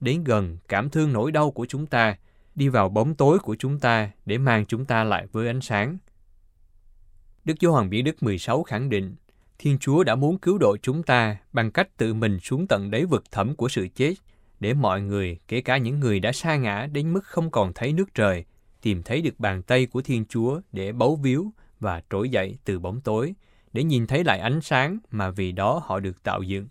đến 0.00 0.24
gần 0.24 0.58
cảm 0.68 0.90
thương 0.90 1.12
nỗi 1.12 1.32
đau 1.32 1.50
của 1.50 1.66
chúng 1.66 1.86
ta, 1.86 2.16
đi 2.54 2.68
vào 2.68 2.88
bóng 2.88 3.14
tối 3.14 3.38
của 3.38 3.56
chúng 3.58 3.78
ta 3.78 4.10
để 4.26 4.38
mang 4.38 4.66
chúng 4.66 4.84
ta 4.84 5.04
lại 5.04 5.26
với 5.32 5.46
ánh 5.46 5.60
sáng. 5.60 5.98
Đức 7.44 7.60
Giáo 7.60 7.72
Hoàng 7.72 7.90
Biển 7.90 8.04
Đức 8.04 8.22
16 8.22 8.62
khẳng 8.62 8.88
định, 8.88 9.14
Thiên 9.58 9.78
Chúa 9.78 10.04
đã 10.04 10.14
muốn 10.14 10.38
cứu 10.38 10.58
độ 10.58 10.76
chúng 10.82 11.02
ta 11.02 11.36
bằng 11.52 11.70
cách 11.70 11.96
tự 11.96 12.14
mình 12.14 12.40
xuống 12.40 12.66
tận 12.66 12.90
đáy 12.90 13.04
vực 13.04 13.24
thẳm 13.30 13.56
của 13.56 13.68
sự 13.68 13.88
chết, 13.94 14.14
để 14.60 14.74
mọi 14.74 15.00
người, 15.00 15.38
kể 15.48 15.60
cả 15.60 15.76
những 15.76 16.00
người 16.00 16.20
đã 16.20 16.32
sa 16.32 16.56
ngã 16.56 16.86
đến 16.92 17.12
mức 17.12 17.24
không 17.24 17.50
còn 17.50 17.72
thấy 17.72 17.92
nước 17.92 18.14
trời, 18.14 18.44
tìm 18.82 19.02
thấy 19.02 19.22
được 19.22 19.40
bàn 19.40 19.62
tay 19.62 19.86
của 19.86 20.02
Thiên 20.02 20.24
Chúa 20.28 20.60
để 20.72 20.92
bấu 20.92 21.16
víu 21.16 21.52
và 21.80 22.02
trỗi 22.10 22.28
dậy 22.28 22.58
từ 22.64 22.78
bóng 22.78 23.00
tối, 23.00 23.34
để 23.72 23.84
nhìn 23.84 24.06
thấy 24.06 24.24
lại 24.24 24.38
ánh 24.38 24.60
sáng 24.60 24.98
mà 25.10 25.30
vì 25.30 25.52
đó 25.52 25.82
họ 25.84 26.00
được 26.00 26.22
tạo 26.22 26.42
dựng. 26.42 26.68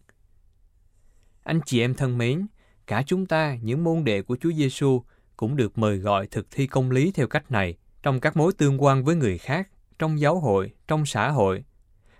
Anh 1.44 1.60
chị 1.66 1.82
em 1.82 1.94
thân 1.94 2.18
mến, 2.18 2.48
cả 2.88 3.04
chúng 3.06 3.26
ta, 3.26 3.58
những 3.62 3.84
môn 3.84 4.04
đệ 4.04 4.22
của 4.22 4.38
Chúa 4.42 4.52
Giêsu 4.52 5.04
cũng 5.38 5.56
được 5.56 5.78
mời 5.78 5.98
gọi 5.98 6.28
thực 6.28 6.52
thi 6.52 6.68
công 6.68 6.92
lý 6.92 7.12
theo 7.12 7.28
cách 7.28 7.52
này 7.52 7.78
trong 8.04 8.20
các 8.20 8.38
mối 8.38 8.54
tương 8.58 8.84
quan 8.84 9.04
với 9.04 9.16
người 9.16 9.38
khác, 9.38 9.70
trong 10.00 10.20
giáo 10.20 10.40
hội, 10.40 10.72
trong 10.88 11.06
xã 11.06 11.30
hội, 11.30 11.64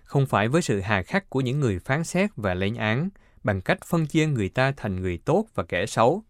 không 0.04 0.26
phải 0.26 0.48
với 0.48 0.62
sự 0.62 0.80
hà 0.80 1.02
khắc 1.02 1.30
của 1.30 1.40
những 1.40 1.60
người 1.60 1.78
phán 1.78 2.04
xét 2.04 2.30
và 2.36 2.54
lên 2.54 2.74
án 2.74 3.08
bằng 3.42 3.60
cách 3.60 3.78
phân 3.86 4.06
chia 4.06 4.26
người 4.26 4.48
ta 4.48 4.72
thành 4.76 5.00
người 5.00 5.18
tốt 5.18 5.46
và 5.54 5.64
kẻ 5.64 5.86
xấu, 5.86 6.22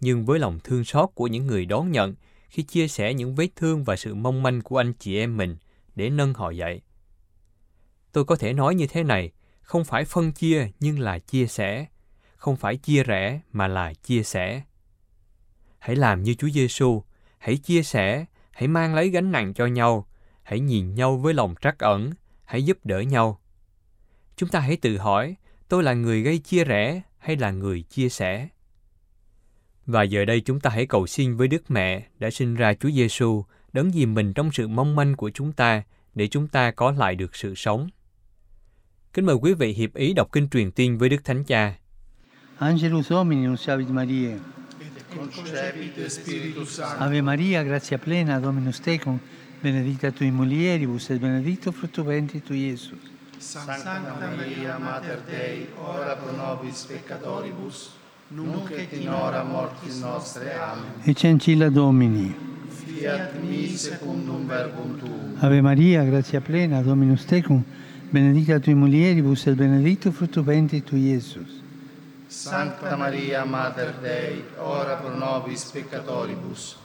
nhưng 0.00 0.24
với 0.24 0.38
lòng 0.38 0.58
thương 0.64 0.84
xót 0.84 1.10
của 1.14 1.26
những 1.26 1.46
người 1.46 1.66
đón 1.66 1.92
nhận 1.92 2.14
khi 2.48 2.62
chia 2.62 2.88
sẻ 2.88 3.14
những 3.14 3.34
vết 3.34 3.48
thương 3.56 3.84
và 3.84 3.96
sự 3.96 4.14
mong 4.14 4.42
manh 4.42 4.62
của 4.62 4.76
anh 4.76 4.92
chị 4.92 5.18
em 5.18 5.36
mình 5.36 5.56
để 5.94 6.10
nâng 6.10 6.34
họ 6.34 6.50
dậy. 6.50 6.80
Tôi 8.12 8.24
có 8.24 8.36
thể 8.36 8.52
nói 8.52 8.74
như 8.74 8.86
thế 8.86 9.02
này, 9.02 9.32
không 9.62 9.84
phải 9.84 10.04
phân 10.04 10.32
chia 10.32 10.68
nhưng 10.80 10.98
là 10.98 11.18
chia 11.18 11.46
sẻ, 11.46 11.86
không 12.36 12.56
phải 12.56 12.76
chia 12.76 13.02
rẽ 13.02 13.40
mà 13.52 13.68
là 13.68 13.94
chia 13.94 14.22
sẻ. 14.22 14.62
Hãy 15.78 15.96
làm 15.96 16.22
như 16.22 16.34
Chúa 16.34 16.48
Giêsu, 16.48 17.02
hãy 17.38 17.56
chia 17.56 17.82
sẻ, 17.82 18.24
hãy 18.50 18.68
mang 18.68 18.94
lấy 18.94 19.08
gánh 19.08 19.32
nặng 19.32 19.54
cho 19.54 19.66
nhau, 19.66 20.06
hãy 20.42 20.60
nhìn 20.60 20.94
nhau 20.94 21.16
với 21.16 21.34
lòng 21.34 21.54
trắc 21.60 21.78
ẩn, 21.78 22.10
hãy 22.44 22.64
giúp 22.64 22.78
đỡ 22.84 23.00
nhau. 23.00 23.40
Chúng 24.36 24.48
ta 24.48 24.60
hãy 24.60 24.76
tự 24.76 24.98
hỏi, 24.98 25.36
tôi 25.68 25.82
là 25.82 25.94
người 25.94 26.22
gây 26.22 26.38
chia 26.38 26.64
rẽ 26.64 27.02
hay 27.18 27.36
là 27.36 27.50
người 27.50 27.82
chia 27.82 28.08
sẻ? 28.08 28.48
Và 29.86 30.02
giờ 30.02 30.24
đây 30.24 30.40
chúng 30.40 30.60
ta 30.60 30.70
hãy 30.70 30.86
cầu 30.86 31.06
xin 31.06 31.36
với 31.36 31.48
Đức 31.48 31.70
Mẹ 31.70 32.06
đã 32.18 32.30
sinh 32.30 32.54
ra 32.54 32.74
Chúa 32.74 32.90
Giêsu 32.90 33.44
đấng 33.72 33.90
dìm 33.90 34.14
mình 34.14 34.32
trong 34.32 34.52
sự 34.52 34.68
mong 34.68 34.96
manh 34.96 35.16
của 35.16 35.30
chúng 35.30 35.52
ta 35.52 35.82
để 36.14 36.28
chúng 36.28 36.48
ta 36.48 36.70
có 36.70 36.90
lại 36.92 37.14
được 37.14 37.36
sự 37.36 37.54
sống. 37.54 37.88
Kính 39.12 39.26
mời 39.26 39.36
quý 39.36 39.54
vị 39.54 39.72
hiệp 39.72 39.94
ý 39.94 40.12
đọc 40.12 40.28
kinh 40.32 40.48
truyền 40.48 40.70
Tiên 40.70 40.98
với 40.98 41.08
Đức 41.08 41.24
Thánh 41.24 41.44
Cha. 41.44 41.74
Angelus 42.58 43.08
Domini, 43.08 43.46
nuntiavit 43.46 43.88
Maria. 43.88 44.30
Ave 46.98 47.20
Maria, 47.20 47.64
grazia 47.64 47.98
plena, 47.98 48.40
Dominus 48.40 48.82
tecum, 48.82 49.18
benedicta 49.62 50.10
tui 50.10 50.30
mulieribus 50.30 51.10
et 51.10 51.18
benedictus 51.22 51.74
fructus 51.74 52.06
ventris 52.06 52.42
tui, 52.48 52.58
Iesus. 52.58 53.15
Sancta 53.38 54.14
Maria, 54.18 54.78
Mater 54.78 55.20
Dei, 55.26 55.68
ora 55.76 56.16
pro 56.16 56.32
nobis 56.34 56.84
peccatoribus, 56.84 57.90
nunc 58.28 58.70
et 58.70 58.92
in 58.92 59.08
hora 59.08 59.42
mortis 59.42 60.00
nostre. 60.00 60.54
Amen. 60.54 60.84
Ecce 61.04 61.28
ancilla 61.28 61.68
Domini. 61.68 62.34
Fiat 62.68 63.34
mi 63.40 63.68
secundum 63.76 64.46
verbum 64.46 64.98
tuum. 64.98 65.36
Ave 65.38 65.60
Maria, 65.60 66.02
grazia 66.04 66.40
plena, 66.40 66.80
Dominus 66.80 67.24
tecum, 67.24 67.62
benedicta 68.10 68.58
tui 68.58 68.74
mulieribus 68.74 69.46
et 69.46 69.54
benedictus 69.54 70.14
fructus 70.14 70.42
ventris 70.42 70.82
tui, 70.82 71.10
Iesus. 71.10 71.62
Sancta 72.28 72.96
Maria, 72.96 73.44
Mater 73.44 73.94
Dei, 74.00 74.44
ora 74.58 74.96
pro 74.96 75.14
nobis 75.14 75.64
peccatoribus, 75.64 76.76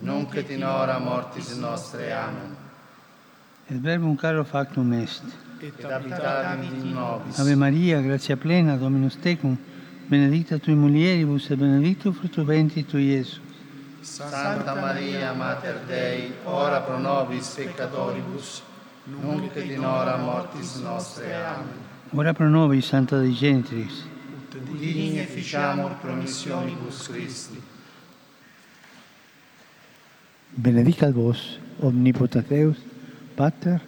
nunc 0.00 0.34
et 0.34 0.50
in 0.50 0.64
hora 0.64 0.98
mortis 0.98 1.54
nostre. 1.54 2.12
Amen. 2.12 2.56
Et 3.68 3.80
verbum 3.80 4.16
caro 4.16 4.44
factum 4.44 4.92
est. 4.92 5.22
Et 5.62 5.84
habitavit 5.84 6.72
in 6.72 6.94
nobis. 6.94 7.38
Ave 7.38 7.54
Maria, 7.54 8.00
grazia 8.00 8.36
plena, 8.36 8.76
Dominus 8.76 9.18
tecum, 9.18 9.58
benedicta 10.08 10.58
tui 10.58 10.74
mulieribus 10.74 11.50
et 11.50 11.58
benedictus 11.58 12.16
fructus 12.16 12.44
ventris 12.46 12.86
tui, 12.86 13.10
Iesus. 13.10 13.40
Santa 14.00 14.74
Maria, 14.74 15.34
Mater 15.34 15.80
Dei, 15.86 16.32
ora 16.44 16.80
pro 16.80 16.98
nobis 16.98 17.46
peccatoribus, 17.54 18.62
nunc 19.04 19.54
et 19.54 19.70
in 19.70 19.84
hora 19.84 20.16
mortis 20.16 20.76
nostre. 20.76 21.34
Amen. 21.34 21.68
Ora 22.14 22.32
pro 22.32 22.48
nobis, 22.48 22.86
Santa 22.86 23.18
Dei 23.18 23.34
Genitris. 23.34 24.06
Digne 24.78 25.26
ficiamur 25.26 25.92
promissionibus 26.00 27.06
Christi. 27.08 27.60
Benedicat 30.54 31.12
vos, 31.12 31.58
omnipotens 31.80 32.48
Deus, 32.48 32.78
Pater, 33.36 33.80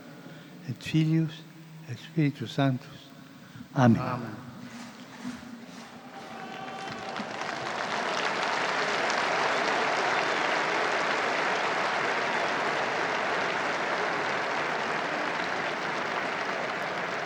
et 0.68 0.76
Filius, 0.78 1.42
et 1.92 1.98
Spiritus 1.98 2.50
Sanctus. 2.54 2.88
Amen. 3.74 4.00
Amen. 4.00 4.30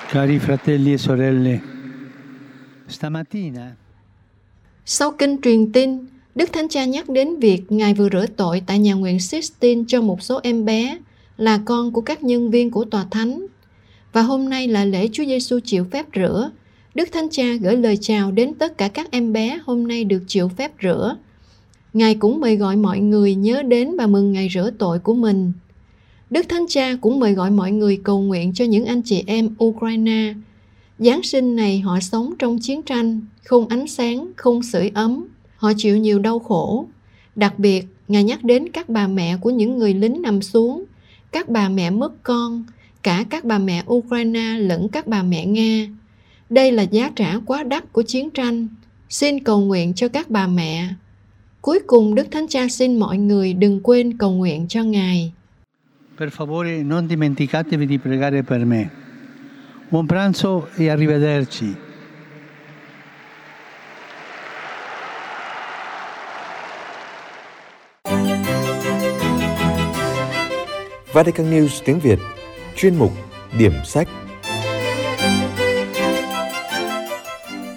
Cari 0.08 0.38
fratelli 0.38 0.92
e 0.92 0.98
sorelle, 0.98 1.60
stamattina 2.86 3.76
Sau 4.84 5.12
kinh 5.18 5.38
truyền 5.42 5.72
tin, 5.72 6.06
Đức 6.34 6.52
Thánh 6.52 6.68
Cha 6.68 6.84
nhắc 6.84 7.08
đến 7.08 7.38
việc 7.38 7.72
Ngài 7.72 7.94
vừa 7.94 8.08
rửa 8.12 8.26
tội 8.36 8.62
tại 8.66 8.78
nhà 8.78 8.94
nguyện 8.94 9.20
Sistine 9.20 9.82
cho 9.88 10.02
một 10.02 10.22
số 10.22 10.40
em 10.42 10.64
bé 10.64 10.98
là 11.36 11.60
con 11.64 11.92
của 11.92 12.00
các 12.00 12.22
nhân 12.22 12.50
viên 12.50 12.70
của 12.70 12.84
tòa 12.84 13.06
thánh. 13.10 13.46
Và 14.16 14.22
hôm 14.22 14.48
nay 14.48 14.68
là 14.68 14.84
lễ 14.84 15.08
Chúa 15.12 15.24
Giêsu 15.24 15.58
chịu 15.64 15.84
phép 15.90 16.06
rửa. 16.14 16.50
Đức 16.94 17.08
Thánh 17.12 17.28
Cha 17.30 17.54
gửi 17.60 17.76
lời 17.76 17.96
chào 18.00 18.32
đến 18.32 18.54
tất 18.54 18.78
cả 18.78 18.88
các 18.88 19.10
em 19.10 19.32
bé 19.32 19.58
hôm 19.64 19.88
nay 19.88 20.04
được 20.04 20.22
chịu 20.26 20.48
phép 20.48 20.72
rửa. 20.82 21.16
Ngài 21.92 22.14
cũng 22.14 22.40
mời 22.40 22.56
gọi 22.56 22.76
mọi 22.76 23.00
người 23.00 23.34
nhớ 23.34 23.62
đến 23.62 23.96
và 23.96 24.06
mừng 24.06 24.32
ngày 24.32 24.48
rửa 24.54 24.70
tội 24.78 24.98
của 24.98 25.14
mình. 25.14 25.52
Đức 26.30 26.48
Thánh 26.48 26.66
Cha 26.68 26.96
cũng 27.00 27.20
mời 27.20 27.32
gọi 27.32 27.50
mọi 27.50 27.72
người 27.72 28.00
cầu 28.04 28.20
nguyện 28.20 28.52
cho 28.54 28.64
những 28.64 28.84
anh 28.84 29.02
chị 29.02 29.24
em 29.26 29.54
Ukraine. 29.64 30.34
Giáng 30.98 31.22
sinh 31.22 31.56
này 31.56 31.80
họ 31.80 32.00
sống 32.00 32.34
trong 32.38 32.58
chiến 32.58 32.82
tranh, 32.82 33.20
không 33.44 33.68
ánh 33.68 33.86
sáng, 33.86 34.30
không 34.36 34.62
sưởi 34.62 34.90
ấm. 34.94 35.24
Họ 35.56 35.72
chịu 35.76 35.96
nhiều 35.96 36.18
đau 36.18 36.38
khổ. 36.38 36.86
Đặc 37.34 37.58
biệt, 37.58 37.86
Ngài 38.08 38.24
nhắc 38.24 38.44
đến 38.44 38.68
các 38.72 38.88
bà 38.88 39.06
mẹ 39.06 39.36
của 39.36 39.50
những 39.50 39.78
người 39.78 39.94
lính 39.94 40.22
nằm 40.22 40.42
xuống, 40.42 40.84
các 41.32 41.48
bà 41.48 41.68
mẹ 41.68 41.90
mất 41.90 42.22
con, 42.22 42.64
cả 43.06 43.24
các 43.30 43.44
bà 43.44 43.58
mẹ 43.58 43.82
Ukraine 43.92 44.58
lẫn 44.58 44.88
các 44.88 45.06
bà 45.06 45.22
mẹ 45.22 45.46
Nga. 45.46 45.86
Đây 46.50 46.72
là 46.72 46.82
giá 46.82 47.10
trả 47.16 47.34
quá 47.46 47.62
đắt 47.62 47.92
của 47.92 48.02
chiến 48.02 48.30
tranh. 48.30 48.68
Xin 49.08 49.44
cầu 49.44 49.60
nguyện 49.60 49.94
cho 49.94 50.08
các 50.08 50.30
bà 50.30 50.46
mẹ. 50.46 50.88
Cuối 51.60 51.78
cùng 51.86 52.14
Đức 52.14 52.26
Thánh 52.30 52.48
Cha 52.48 52.68
xin 52.68 52.98
mọi 52.98 53.18
người 53.18 53.52
đừng 53.52 53.80
quên 53.82 54.18
cầu 54.18 54.32
nguyện 54.32 54.66
cho 54.68 54.82
Ngài. 54.82 55.32
Per 56.18 56.28
favore 56.28 56.88
non 56.88 57.08
dimenticatevi 57.08 57.86
di 57.86 57.98
pregare 57.98 58.42
per 58.42 58.64
me. 58.64 58.84
Buon 59.90 60.06
pranzo 60.08 60.60
e 60.78 60.88
arrivederci. 60.88 61.66
Vatican 71.12 71.50
News 71.50 71.82
tiếng 71.84 72.00
Việt 72.00 72.18
Chuyên 72.78 72.94
mục 72.94 73.12
Điểm 73.58 73.72
sách 73.84 74.08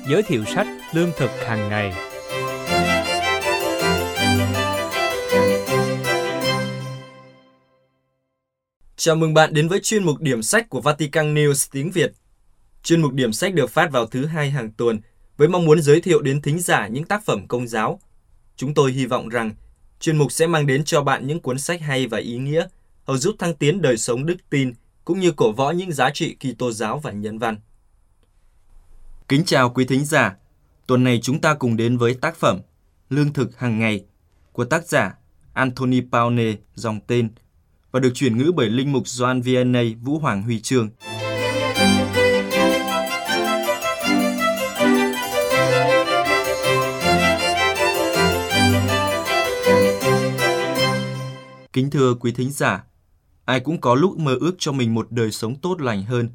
Giới 0.10 0.24
thiệu 0.24 0.46
sách 0.46 0.68
lương 0.94 1.12
thực 1.18 1.30
hàng 1.48 1.70
ngày 1.70 1.94
Chào 8.96 9.16
mừng 9.16 9.34
bạn 9.34 9.54
đến 9.54 9.68
với 9.68 9.80
chuyên 9.80 10.04
mục 10.04 10.20
điểm 10.20 10.42
sách 10.44 10.70
của 10.70 10.82
Vatican 10.82 11.36
News 11.36 11.68
tiếng 11.72 11.92
Việt. 11.92 12.12
Chuyên 12.84 13.02
mục 13.02 13.14
điểm 13.14 13.34
sách 13.34 13.54
được 13.54 13.70
phát 13.70 13.92
vào 13.92 14.06
thứ 14.06 14.26
hai 14.26 14.50
hàng 14.50 14.72
tuần 14.72 15.00
với 15.38 15.48
mong 15.48 15.66
muốn 15.66 15.82
giới 15.82 16.02
thiệu 16.02 16.22
đến 16.22 16.42
thính 16.42 16.60
giả 16.60 16.88
những 16.88 17.04
tác 17.04 17.26
phẩm 17.26 17.48
công 17.48 17.68
giáo. 17.68 18.00
Chúng 18.56 18.74
tôi 18.74 18.92
hy 18.92 19.06
vọng 19.06 19.30
rằng 19.30 19.52
chuyên 20.00 20.18
mục 20.18 20.32
sẽ 20.32 20.48
mang 20.48 20.68
đến 20.68 20.84
cho 20.84 21.04
bạn 21.04 21.28
những 21.28 21.40
cuốn 21.40 21.60
sách 21.60 21.82
hay 21.82 22.08
và 22.08 22.18
ý 22.18 22.38
nghĩa, 22.38 22.68
hầu 23.04 23.18
giúp 23.18 23.36
thăng 23.40 23.56
tiến 23.56 23.82
đời 23.82 23.98
sống 23.98 24.26
đức 24.26 24.38
tin 24.50 24.74
cũng 25.10 25.20
như 25.20 25.32
cổ 25.32 25.52
võ 25.52 25.72
những 25.72 25.92
giá 25.92 26.10
trị 26.10 26.36
Kitô 26.36 26.72
giáo 26.72 27.00
và 27.00 27.12
nhân 27.12 27.40
văn. 27.40 27.58
Kính 29.28 29.46
chào 29.46 29.70
quý 29.70 29.86
thính 29.86 30.06
giả. 30.06 30.36
Tuần 30.88 31.04
này 31.04 31.20
chúng 31.22 31.42
ta 31.42 31.54
cùng 31.54 31.78
đến 31.78 31.98
với 31.98 32.14
tác 32.14 32.36
phẩm 32.36 32.60
Lương 33.10 33.34
thực 33.34 33.60
hàng 33.60 33.80
ngày 33.80 34.06
của 34.52 34.66
tác 34.66 34.88
giả 34.88 35.18
Anthony 35.54 36.02
Paone 36.12 36.54
dòng 36.76 37.00
tên 37.08 37.30
và 37.92 38.00
được 38.00 38.12
chuyển 38.14 38.38
ngữ 38.38 38.52
bởi 38.56 38.70
linh 38.70 38.92
mục 38.92 39.04
Joan 39.04 39.42
Vianney 39.42 39.94
Vũ 39.94 40.20
Hoàng 40.20 40.44
Huy 40.44 40.62
Trương. 40.62 40.90
Kính 51.74 51.90
thưa 51.90 52.14
quý 52.14 52.32
thính 52.32 52.52
giả, 52.52 52.84
ai 53.50 53.60
cũng 53.60 53.82
có 53.82 53.96
lúc 53.96 54.18
mơ 54.18 54.38
ước 54.40 54.56
cho 54.58 54.72
mình 54.72 54.94
một 54.94 55.12
đời 55.12 55.32
sống 55.32 55.56
tốt 55.56 55.82
lành 55.82 56.04
hơn, 56.04 56.30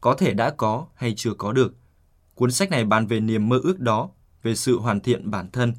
có 0.00 0.14
thể 0.14 0.34
đã 0.34 0.50
có 0.50 0.86
hay 0.94 1.14
chưa 1.16 1.34
có 1.34 1.52
được. 1.52 1.74
Cuốn 2.34 2.50
sách 2.50 2.70
này 2.70 2.84
bàn 2.84 3.06
về 3.06 3.20
niềm 3.20 3.48
mơ 3.48 3.60
ước 3.62 3.80
đó, 3.80 4.10
về 4.42 4.54
sự 4.54 4.78
hoàn 4.78 5.00
thiện 5.00 5.30
bản 5.30 5.50
thân. 5.50 5.74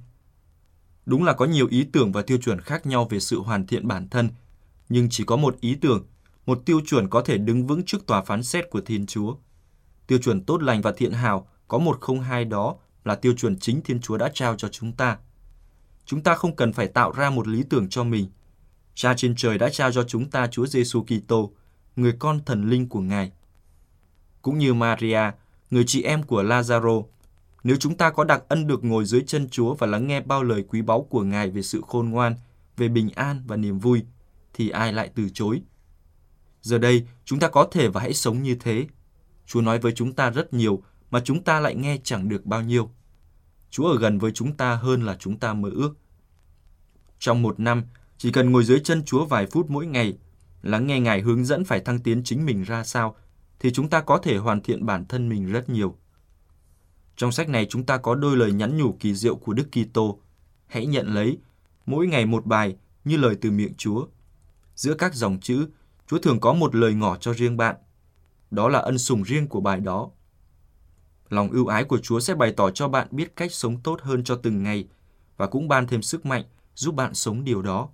Đúng 1.05 1.23
là 1.23 1.33
có 1.33 1.45
nhiều 1.45 1.67
ý 1.67 1.83
tưởng 1.83 2.11
và 2.11 2.21
tiêu 2.21 2.37
chuẩn 2.37 2.61
khác 2.61 2.85
nhau 2.85 3.07
về 3.09 3.19
sự 3.19 3.39
hoàn 3.39 3.67
thiện 3.67 3.87
bản 3.87 4.09
thân, 4.09 4.29
nhưng 4.89 5.07
chỉ 5.09 5.23
có 5.23 5.35
một 5.35 5.59
ý 5.59 5.75
tưởng, 5.75 6.05
một 6.45 6.61
tiêu 6.65 6.81
chuẩn 6.85 7.09
có 7.09 7.21
thể 7.21 7.37
đứng 7.37 7.67
vững 7.67 7.85
trước 7.85 8.05
tòa 8.05 8.21
phán 8.21 8.43
xét 8.43 8.69
của 8.69 8.81
Thiên 8.81 9.05
Chúa. 9.05 9.35
Tiêu 10.07 10.17
chuẩn 10.17 10.45
tốt 10.45 10.63
lành 10.63 10.81
và 10.81 10.93
thiện 10.97 11.11
hảo 11.11 11.47
có 11.67 11.77
một 11.77 11.97
không 12.01 12.21
hai 12.21 12.45
đó 12.45 12.75
là 13.03 13.15
tiêu 13.15 13.33
chuẩn 13.37 13.59
chính 13.59 13.81
Thiên 13.81 14.01
Chúa 14.01 14.17
đã 14.17 14.29
trao 14.33 14.55
cho 14.55 14.67
chúng 14.67 14.91
ta. 14.91 15.17
Chúng 16.05 16.21
ta 16.21 16.35
không 16.35 16.55
cần 16.55 16.73
phải 16.73 16.87
tạo 16.87 17.11
ra 17.11 17.29
một 17.29 17.47
lý 17.47 17.63
tưởng 17.69 17.89
cho 17.89 18.03
mình. 18.03 18.27
Cha 18.97 19.13
trên 19.17 19.35
trời 19.35 19.57
đã 19.57 19.69
trao 19.69 19.91
cho 19.91 20.03
chúng 20.03 20.29
ta 20.29 20.47
Chúa 20.47 20.67
Giêsu 20.67 21.03
Kitô, 21.03 21.51
người 21.95 22.13
con 22.19 22.39
thần 22.45 22.69
linh 22.69 22.89
của 22.89 22.99
Ngài. 22.99 23.31
Cũng 24.41 24.57
như 24.57 24.73
Maria, 24.73 25.31
người 25.69 25.83
chị 25.87 26.03
em 26.03 26.23
của 26.23 26.43
Lazaro, 26.43 27.05
nếu 27.63 27.77
chúng 27.77 27.97
ta 27.97 28.09
có 28.09 28.23
đặc 28.23 28.43
ân 28.47 28.67
được 28.67 28.83
ngồi 28.83 29.05
dưới 29.05 29.23
chân 29.27 29.49
Chúa 29.49 29.73
và 29.73 29.87
lắng 29.87 30.07
nghe 30.07 30.21
bao 30.21 30.43
lời 30.43 30.65
quý 30.69 30.81
báu 30.81 31.01
của 31.01 31.23
Ngài 31.23 31.49
về 31.49 31.61
sự 31.61 31.81
khôn 31.87 32.09
ngoan, 32.09 32.35
về 32.77 32.87
bình 32.87 33.09
an 33.15 33.43
và 33.47 33.55
niềm 33.55 33.79
vui, 33.79 34.03
thì 34.53 34.69
ai 34.69 34.93
lại 34.93 35.09
từ 35.15 35.29
chối. 35.33 35.61
Giờ 36.61 36.77
đây, 36.77 37.07
chúng 37.25 37.39
ta 37.39 37.47
có 37.47 37.67
thể 37.71 37.87
và 37.87 38.01
hãy 38.01 38.13
sống 38.13 38.43
như 38.43 38.55
thế. 38.55 38.87
Chúa 39.45 39.61
nói 39.61 39.79
với 39.79 39.91
chúng 39.91 40.13
ta 40.13 40.29
rất 40.29 40.53
nhiều 40.53 40.83
mà 41.11 41.19
chúng 41.19 41.43
ta 41.43 41.59
lại 41.59 41.75
nghe 41.75 41.97
chẳng 42.03 42.29
được 42.29 42.45
bao 42.45 42.61
nhiêu. 42.61 42.89
Chúa 43.69 43.91
ở 43.91 43.99
gần 43.99 44.17
với 44.17 44.31
chúng 44.31 44.57
ta 44.57 44.75
hơn 44.75 45.03
là 45.03 45.15
chúng 45.19 45.39
ta 45.39 45.53
mơ 45.53 45.69
ước. 45.73 45.97
Trong 47.19 47.41
một 47.41 47.59
năm, 47.59 47.83
chỉ 48.17 48.31
cần 48.31 48.51
ngồi 48.51 48.63
dưới 48.63 48.79
chân 48.79 49.05
Chúa 49.05 49.25
vài 49.25 49.45
phút 49.45 49.69
mỗi 49.69 49.85
ngày, 49.85 50.17
lắng 50.61 50.87
nghe 50.87 50.99
Ngài 50.99 51.21
hướng 51.21 51.45
dẫn 51.45 51.65
phải 51.65 51.79
thăng 51.79 51.99
tiến 51.99 52.21
chính 52.23 52.45
mình 52.45 52.63
ra 52.63 52.83
sao, 52.83 53.15
thì 53.59 53.71
chúng 53.71 53.89
ta 53.89 54.01
có 54.01 54.17
thể 54.17 54.37
hoàn 54.37 54.61
thiện 54.61 54.85
bản 54.85 55.05
thân 55.05 55.29
mình 55.29 55.51
rất 55.51 55.69
nhiều. 55.69 55.97
Trong 57.15 57.31
sách 57.31 57.49
này 57.49 57.65
chúng 57.65 57.85
ta 57.85 57.97
có 57.97 58.15
đôi 58.15 58.37
lời 58.37 58.51
nhắn 58.51 58.77
nhủ 58.77 58.97
kỳ 58.99 59.15
diệu 59.15 59.35
của 59.35 59.53
Đức 59.53 59.67
Kitô. 59.71 60.19
Hãy 60.67 60.85
nhận 60.85 61.07
lấy, 61.07 61.37
mỗi 61.85 62.07
ngày 62.07 62.25
một 62.25 62.45
bài 62.45 62.75
như 63.03 63.17
lời 63.17 63.35
từ 63.41 63.51
miệng 63.51 63.73
Chúa. 63.77 64.07
Giữa 64.75 64.93
các 64.93 65.15
dòng 65.15 65.39
chữ, 65.39 65.67
Chúa 66.07 66.17
thường 66.17 66.39
có 66.39 66.53
một 66.53 66.75
lời 66.75 66.93
ngỏ 66.93 67.17
cho 67.17 67.33
riêng 67.33 67.57
bạn. 67.57 67.75
Đó 68.51 68.69
là 68.69 68.79
ân 68.79 68.97
sủng 68.97 69.23
riêng 69.23 69.47
của 69.47 69.61
bài 69.61 69.79
đó. 69.79 70.09
Lòng 71.29 71.51
ưu 71.51 71.67
ái 71.67 71.83
của 71.83 71.97
Chúa 71.97 72.19
sẽ 72.19 72.35
bày 72.35 72.51
tỏ 72.51 72.71
cho 72.71 72.87
bạn 72.87 73.07
biết 73.11 73.35
cách 73.35 73.51
sống 73.51 73.81
tốt 73.83 74.01
hơn 74.01 74.23
cho 74.23 74.35
từng 74.35 74.63
ngày 74.63 74.87
và 75.37 75.47
cũng 75.47 75.67
ban 75.67 75.87
thêm 75.87 76.01
sức 76.01 76.25
mạnh 76.25 76.43
giúp 76.75 76.95
bạn 76.95 77.13
sống 77.13 77.43
điều 77.43 77.61
đó. 77.61 77.89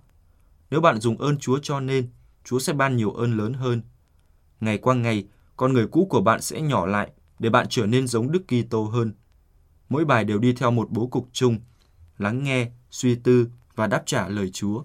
Nếu 0.74 0.80
bạn 0.80 1.00
dùng 1.00 1.18
ơn 1.18 1.38
Chúa 1.38 1.58
cho 1.62 1.80
nên, 1.80 2.08
Chúa 2.44 2.58
sẽ 2.58 2.72
ban 2.72 2.96
nhiều 2.96 3.10
ơn 3.10 3.36
lớn 3.36 3.52
hơn. 3.54 3.82
Ngày 4.60 4.78
qua 4.78 4.94
ngày, 4.94 5.24
con 5.56 5.72
người 5.72 5.86
cũ 5.86 6.06
của 6.10 6.20
bạn 6.20 6.42
sẽ 6.42 6.60
nhỏ 6.60 6.86
lại 6.86 7.10
để 7.38 7.50
bạn 7.50 7.66
trở 7.70 7.86
nên 7.86 8.06
giống 8.06 8.32
Đức 8.32 8.42
Kitô 8.48 8.84
hơn. 8.84 9.14
Mỗi 9.88 10.04
bài 10.04 10.24
đều 10.24 10.38
đi 10.38 10.52
theo 10.52 10.70
một 10.70 10.90
bố 10.90 11.06
cục 11.06 11.28
chung, 11.32 11.58
lắng 12.18 12.44
nghe, 12.44 12.70
suy 12.90 13.14
tư 13.14 13.48
và 13.74 13.86
đáp 13.86 14.02
trả 14.06 14.28
lời 14.28 14.50
Chúa. 14.50 14.84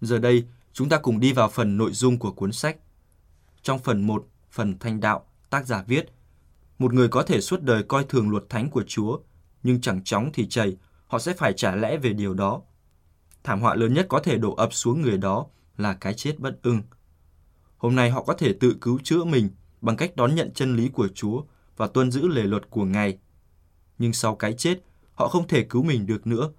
Giờ 0.00 0.18
đây, 0.18 0.44
chúng 0.72 0.88
ta 0.88 0.98
cùng 0.98 1.20
đi 1.20 1.32
vào 1.32 1.48
phần 1.48 1.76
nội 1.76 1.92
dung 1.92 2.18
của 2.18 2.32
cuốn 2.32 2.52
sách. 2.52 2.76
Trong 3.62 3.78
phần 3.78 4.06
1, 4.06 4.26
phần 4.50 4.78
thanh 4.78 5.00
đạo, 5.00 5.26
tác 5.50 5.66
giả 5.66 5.84
viết, 5.86 6.06
một 6.78 6.94
người 6.94 7.08
có 7.08 7.22
thể 7.22 7.40
suốt 7.40 7.62
đời 7.62 7.82
coi 7.82 8.04
thường 8.04 8.30
luật 8.30 8.44
thánh 8.48 8.70
của 8.70 8.84
Chúa, 8.86 9.18
nhưng 9.62 9.80
chẳng 9.80 10.04
chóng 10.04 10.30
thì 10.34 10.48
chảy, 10.48 10.76
họ 11.06 11.18
sẽ 11.18 11.32
phải 11.32 11.52
trả 11.52 11.76
lẽ 11.76 11.96
về 11.96 12.12
điều 12.12 12.34
đó. 12.34 12.62
Thảm 13.46 13.60
họa 13.60 13.74
lớn 13.74 13.94
nhất 13.94 14.06
có 14.08 14.20
thể 14.20 14.38
đổ 14.38 14.54
ập 14.54 14.74
xuống 14.74 15.02
người 15.02 15.18
đó 15.18 15.46
là 15.76 15.94
cái 15.94 16.14
chết 16.14 16.40
bất 16.40 16.62
ưng. 16.62 16.82
Hôm 17.76 17.96
nay 17.96 18.10
họ 18.10 18.22
có 18.22 18.34
thể 18.34 18.52
tự 18.52 18.76
cứu 18.80 18.98
chữa 19.04 19.24
mình 19.24 19.48
bằng 19.80 19.96
cách 19.96 20.16
đón 20.16 20.34
nhận 20.34 20.52
chân 20.54 20.76
lý 20.76 20.88
của 20.88 21.08
Chúa 21.14 21.42
và 21.76 21.86
tuân 21.86 22.10
giữ 22.10 22.28
lề 22.28 22.42
luật 22.42 22.70
của 22.70 22.84
Ngài. 22.84 23.18
Nhưng 23.98 24.12
sau 24.12 24.36
cái 24.36 24.52
chết, 24.52 24.78
họ 25.12 25.28
không 25.28 25.48
thể 25.48 25.62
cứu 25.62 25.82
mình 25.82 26.06
được 26.06 26.26
nữa. 26.26 26.50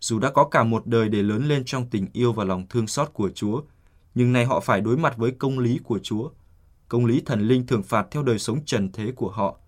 Dù 0.00 0.18
đã 0.18 0.30
có 0.30 0.44
cả 0.44 0.64
một 0.64 0.86
đời 0.86 1.08
để 1.08 1.22
lớn 1.22 1.48
lên 1.48 1.62
trong 1.66 1.90
tình 1.90 2.06
yêu 2.12 2.32
và 2.32 2.44
lòng 2.44 2.66
thương 2.68 2.86
xót 2.86 3.10
của 3.12 3.30
Chúa, 3.34 3.62
nhưng 4.14 4.32
nay 4.32 4.44
họ 4.44 4.60
phải 4.60 4.80
đối 4.80 4.96
mặt 4.96 5.16
với 5.16 5.30
công 5.30 5.58
lý 5.58 5.78
của 5.84 5.98
Chúa. 6.02 6.30
Công 6.88 7.06
lý 7.06 7.22
thần 7.26 7.40
linh 7.40 7.66
thường 7.66 7.82
phạt 7.82 8.06
theo 8.10 8.22
đời 8.22 8.38
sống 8.38 8.64
trần 8.64 8.92
thế 8.92 9.12
của 9.12 9.30
họ. 9.30 9.58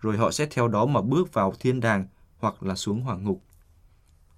Rồi 0.00 0.16
họ 0.16 0.30
sẽ 0.30 0.46
theo 0.50 0.68
đó 0.68 0.86
mà 0.86 1.02
bước 1.02 1.32
vào 1.32 1.52
thiên 1.60 1.80
đàng 1.80 2.06
hoặc 2.38 2.62
là 2.62 2.74
xuống 2.74 3.00
hỏa 3.00 3.16
ngục. 3.16 3.42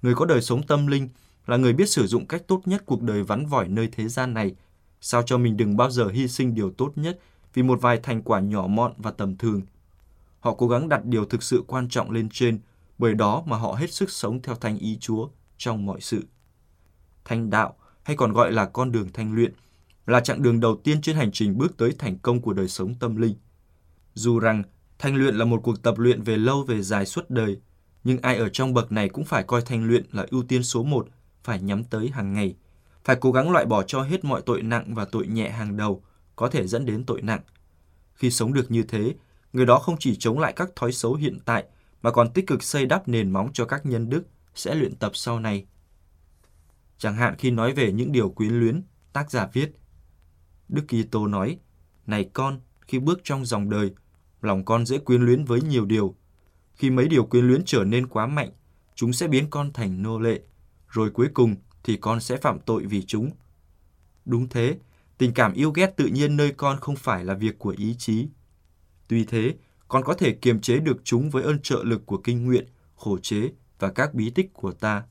Người 0.02 0.14
có 0.14 0.24
đời 0.24 0.42
sống 0.42 0.62
tâm 0.62 0.86
linh 0.86 1.08
là 1.46 1.56
người 1.56 1.72
biết 1.72 1.88
sử 1.88 2.06
dụng 2.06 2.26
cách 2.26 2.42
tốt 2.48 2.62
nhất 2.64 2.82
cuộc 2.86 3.02
đời 3.02 3.22
vắn 3.22 3.46
vỏi 3.46 3.68
nơi 3.68 3.88
thế 3.92 4.08
gian 4.08 4.34
này, 4.34 4.54
sao 5.00 5.22
cho 5.22 5.38
mình 5.38 5.56
đừng 5.56 5.76
bao 5.76 5.90
giờ 5.90 6.08
hy 6.08 6.28
sinh 6.28 6.54
điều 6.54 6.70
tốt 6.70 6.92
nhất 6.96 7.18
vì 7.54 7.62
một 7.62 7.80
vài 7.82 8.00
thành 8.02 8.22
quả 8.22 8.40
nhỏ 8.40 8.66
mọn 8.66 8.92
và 8.96 9.10
tầm 9.10 9.36
thường. 9.36 9.62
Họ 10.40 10.54
cố 10.54 10.68
gắng 10.68 10.88
đặt 10.88 11.04
điều 11.04 11.24
thực 11.24 11.42
sự 11.42 11.64
quan 11.66 11.88
trọng 11.88 12.10
lên 12.10 12.28
trên, 12.32 12.58
bởi 12.98 13.14
đó 13.14 13.42
mà 13.46 13.56
họ 13.56 13.72
hết 13.72 13.92
sức 13.92 14.10
sống 14.10 14.42
theo 14.42 14.54
thanh 14.54 14.78
ý 14.78 14.98
Chúa 15.00 15.28
trong 15.58 15.86
mọi 15.86 16.00
sự. 16.00 16.24
Thanh 17.24 17.50
đạo, 17.50 17.76
hay 18.02 18.16
còn 18.16 18.32
gọi 18.32 18.52
là 18.52 18.66
con 18.66 18.92
đường 18.92 19.08
thanh 19.14 19.34
luyện, 19.34 19.52
là 20.06 20.20
chặng 20.20 20.42
đường 20.42 20.60
đầu 20.60 20.76
tiên 20.84 21.00
trên 21.02 21.16
hành 21.16 21.32
trình 21.32 21.58
bước 21.58 21.76
tới 21.76 21.92
thành 21.98 22.18
công 22.18 22.40
của 22.40 22.52
đời 22.52 22.68
sống 22.68 22.94
tâm 22.94 23.16
linh. 23.16 23.34
Dù 24.14 24.38
rằng 24.38 24.62
thanh 24.98 25.16
luyện 25.16 25.34
là 25.34 25.44
một 25.44 25.60
cuộc 25.62 25.82
tập 25.82 25.98
luyện 25.98 26.22
về 26.22 26.36
lâu 26.36 26.62
về 26.62 26.82
dài 26.82 27.06
suốt 27.06 27.30
đời, 27.30 27.60
nhưng 28.06 28.18
ai 28.22 28.36
ở 28.36 28.48
trong 28.48 28.74
bậc 28.74 28.92
này 28.92 29.08
cũng 29.08 29.24
phải 29.24 29.42
coi 29.42 29.62
thanh 29.62 29.84
luyện 29.84 30.04
là 30.12 30.26
ưu 30.30 30.42
tiên 30.42 30.62
số 30.62 30.82
một, 30.82 31.08
phải 31.44 31.60
nhắm 31.60 31.84
tới 31.84 32.08
hàng 32.08 32.32
ngày, 32.32 32.56
phải 33.04 33.16
cố 33.20 33.32
gắng 33.32 33.50
loại 33.50 33.66
bỏ 33.66 33.82
cho 33.82 34.02
hết 34.02 34.24
mọi 34.24 34.42
tội 34.46 34.62
nặng 34.62 34.94
và 34.94 35.04
tội 35.04 35.26
nhẹ 35.26 35.50
hàng 35.50 35.76
đầu, 35.76 36.02
có 36.36 36.48
thể 36.48 36.66
dẫn 36.66 36.86
đến 36.86 37.04
tội 37.04 37.22
nặng. 37.22 37.40
Khi 38.14 38.30
sống 38.30 38.52
được 38.52 38.70
như 38.70 38.82
thế, 38.82 39.14
người 39.52 39.66
đó 39.66 39.78
không 39.78 39.96
chỉ 39.98 40.16
chống 40.16 40.38
lại 40.38 40.52
các 40.56 40.76
thói 40.76 40.92
xấu 40.92 41.14
hiện 41.14 41.38
tại, 41.44 41.64
mà 42.02 42.10
còn 42.10 42.32
tích 42.32 42.46
cực 42.46 42.62
xây 42.62 42.86
đắp 42.86 43.08
nền 43.08 43.30
móng 43.30 43.50
cho 43.52 43.64
các 43.64 43.86
nhân 43.86 44.10
đức 44.10 44.22
sẽ 44.54 44.74
luyện 44.74 44.94
tập 44.94 45.12
sau 45.14 45.40
này. 45.40 45.66
Chẳng 46.98 47.16
hạn 47.16 47.34
khi 47.38 47.50
nói 47.50 47.72
về 47.72 47.92
những 47.92 48.12
điều 48.12 48.30
quyến 48.30 48.60
luyến, 48.60 48.82
tác 49.12 49.30
giả 49.30 49.48
viết. 49.52 49.70
Đức 50.68 50.82
Kitô 50.88 51.26
nói, 51.26 51.58
này 52.06 52.30
con, 52.32 52.60
khi 52.80 52.98
bước 52.98 53.20
trong 53.24 53.44
dòng 53.44 53.70
đời, 53.70 53.90
lòng 54.42 54.64
con 54.64 54.86
dễ 54.86 54.98
quyến 54.98 55.22
luyến 55.22 55.44
với 55.44 55.60
nhiều 55.60 55.84
điều. 55.84 56.14
Khi 56.76 56.90
mấy 56.90 57.08
điều 57.08 57.24
quyến 57.24 57.46
luyến 57.46 57.62
trở 57.64 57.84
nên 57.84 58.06
quá 58.06 58.26
mạnh, 58.26 58.50
chúng 58.94 59.12
sẽ 59.12 59.28
biến 59.28 59.50
con 59.50 59.72
thành 59.72 60.02
nô 60.02 60.18
lệ, 60.18 60.40
rồi 60.88 61.10
cuối 61.10 61.28
cùng 61.34 61.56
thì 61.84 61.96
con 61.96 62.20
sẽ 62.20 62.36
phạm 62.36 62.58
tội 62.60 62.84
vì 62.84 63.02
chúng. 63.02 63.30
Đúng 64.24 64.48
thế, 64.48 64.78
tình 65.18 65.34
cảm 65.34 65.52
yêu 65.52 65.70
ghét 65.70 65.96
tự 65.96 66.06
nhiên 66.06 66.36
nơi 66.36 66.52
con 66.52 66.80
không 66.80 66.96
phải 66.96 67.24
là 67.24 67.34
việc 67.34 67.58
của 67.58 67.74
ý 67.78 67.94
chí. 67.98 68.28
Tuy 69.08 69.24
thế, 69.24 69.54
con 69.88 70.04
có 70.04 70.14
thể 70.14 70.32
kiềm 70.32 70.60
chế 70.60 70.78
được 70.78 70.96
chúng 71.04 71.30
với 71.30 71.42
ơn 71.42 71.60
trợ 71.62 71.82
lực 71.84 72.06
của 72.06 72.18
kinh 72.18 72.44
nguyện, 72.44 72.66
khổ 72.96 73.18
chế 73.18 73.50
và 73.78 73.90
các 73.90 74.14
bí 74.14 74.30
tích 74.30 74.52
của 74.52 74.72
ta. 74.72 75.02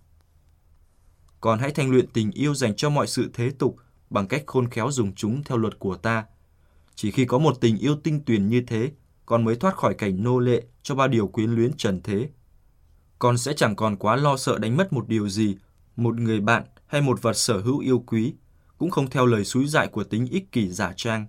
Con 1.41 1.59
hãy 1.59 1.71
thanh 1.71 1.91
luyện 1.91 2.07
tình 2.13 2.31
yêu 2.31 2.55
dành 2.55 2.75
cho 2.75 2.89
mọi 2.89 3.07
sự 3.07 3.29
thế 3.33 3.51
tục 3.59 3.75
bằng 4.09 4.27
cách 4.27 4.43
khôn 4.47 4.69
khéo 4.69 4.91
dùng 4.91 5.15
chúng 5.15 5.43
theo 5.43 5.57
luật 5.57 5.79
của 5.79 5.95
ta. 5.95 6.25
Chỉ 6.95 7.11
khi 7.11 7.25
có 7.25 7.37
một 7.37 7.61
tình 7.61 7.77
yêu 7.77 7.95
tinh 8.03 8.21
tuyền 8.25 8.49
như 8.49 8.61
thế, 8.67 8.91
con 9.25 9.43
mới 9.43 9.55
thoát 9.55 9.75
khỏi 9.75 9.93
cảnh 9.93 10.23
nô 10.23 10.39
lệ 10.39 10.63
cho 10.83 10.95
ba 10.95 11.07
điều 11.07 11.27
quyến 11.27 11.51
luyến 11.51 11.73
trần 11.77 12.01
thế. 12.03 12.29
Con 13.19 13.37
sẽ 13.37 13.53
chẳng 13.53 13.75
còn 13.75 13.95
quá 13.95 14.15
lo 14.15 14.37
sợ 14.37 14.57
đánh 14.57 14.77
mất 14.77 14.93
một 14.93 15.07
điều 15.07 15.29
gì, 15.29 15.57
một 15.95 16.19
người 16.19 16.39
bạn 16.39 16.63
hay 16.87 17.01
một 17.01 17.21
vật 17.21 17.33
sở 17.33 17.61
hữu 17.61 17.79
yêu 17.79 18.03
quý, 18.07 18.33
cũng 18.77 18.91
không 18.91 19.09
theo 19.09 19.25
lời 19.25 19.45
xúi 19.45 19.67
dại 19.67 19.87
của 19.87 20.03
tính 20.03 20.27
ích 20.27 20.51
kỷ 20.51 20.67
giả 20.69 20.93
trang. 20.95 21.25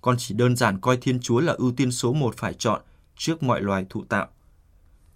Con 0.00 0.16
chỉ 0.18 0.34
đơn 0.34 0.56
giản 0.56 0.80
coi 0.80 0.96
Thiên 0.96 1.20
Chúa 1.20 1.40
là 1.40 1.52
ưu 1.52 1.72
tiên 1.72 1.92
số 1.92 2.12
một 2.12 2.36
phải 2.36 2.54
chọn 2.54 2.82
trước 3.16 3.42
mọi 3.42 3.60
loài 3.60 3.86
thụ 3.90 4.04
tạo. 4.04 4.28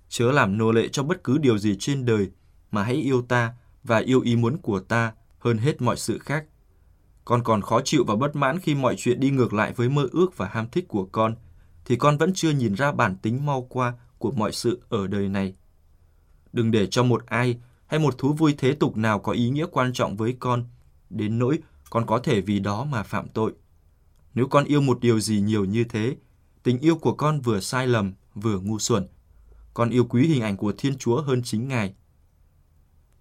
Chớ 0.08 0.32
làm 0.32 0.58
nô 0.58 0.72
lệ 0.72 0.88
cho 0.88 1.02
bất 1.02 1.24
cứ 1.24 1.38
điều 1.38 1.58
gì 1.58 1.76
trên 1.78 2.04
đời, 2.04 2.30
mà 2.70 2.82
hãy 2.82 2.94
yêu 2.94 3.22
ta 3.22 3.52
và 3.84 3.98
yêu 3.98 4.20
ý 4.20 4.36
muốn 4.36 4.58
của 4.58 4.80
ta 4.80 5.12
hơn 5.38 5.58
hết 5.58 5.82
mọi 5.82 5.96
sự 5.96 6.18
khác. 6.18 6.44
Con 7.24 7.42
còn 7.42 7.62
khó 7.62 7.80
chịu 7.84 8.04
và 8.04 8.16
bất 8.16 8.36
mãn 8.36 8.58
khi 8.58 8.74
mọi 8.74 8.94
chuyện 8.98 9.20
đi 9.20 9.30
ngược 9.30 9.52
lại 9.52 9.72
với 9.72 9.88
mơ 9.88 10.08
ước 10.12 10.36
và 10.36 10.48
ham 10.48 10.68
thích 10.72 10.88
của 10.88 11.04
con, 11.04 11.34
thì 11.88 11.96
con 11.96 12.18
vẫn 12.18 12.32
chưa 12.34 12.50
nhìn 12.50 12.74
ra 12.74 12.92
bản 12.92 13.16
tính 13.16 13.46
mau 13.46 13.62
qua 13.62 13.94
của 14.18 14.30
mọi 14.30 14.52
sự 14.52 14.80
ở 14.88 15.06
đời 15.06 15.28
này. 15.28 15.54
Đừng 16.52 16.70
để 16.70 16.86
cho 16.86 17.02
một 17.02 17.26
ai 17.26 17.58
hay 17.86 18.00
một 18.00 18.18
thú 18.18 18.32
vui 18.32 18.54
thế 18.58 18.72
tục 18.72 18.96
nào 18.96 19.18
có 19.18 19.32
ý 19.32 19.50
nghĩa 19.50 19.66
quan 19.72 19.92
trọng 19.92 20.16
với 20.16 20.36
con, 20.38 20.64
đến 21.10 21.38
nỗi 21.38 21.58
con 21.90 22.06
có 22.06 22.18
thể 22.18 22.40
vì 22.40 22.58
đó 22.58 22.84
mà 22.84 23.02
phạm 23.02 23.28
tội. 23.28 23.52
Nếu 24.34 24.46
con 24.46 24.64
yêu 24.64 24.80
một 24.80 25.00
điều 25.00 25.20
gì 25.20 25.40
nhiều 25.40 25.64
như 25.64 25.84
thế, 25.84 26.16
tình 26.62 26.78
yêu 26.78 26.96
của 26.96 27.12
con 27.12 27.40
vừa 27.40 27.60
sai 27.60 27.86
lầm, 27.86 28.12
vừa 28.34 28.58
ngu 28.58 28.78
xuẩn. 28.78 29.06
Con 29.74 29.90
yêu 29.90 30.04
quý 30.04 30.26
hình 30.28 30.42
ảnh 30.42 30.56
của 30.56 30.72
Thiên 30.78 30.98
Chúa 30.98 31.22
hơn 31.22 31.42
chính 31.42 31.68
Ngài. 31.68 31.94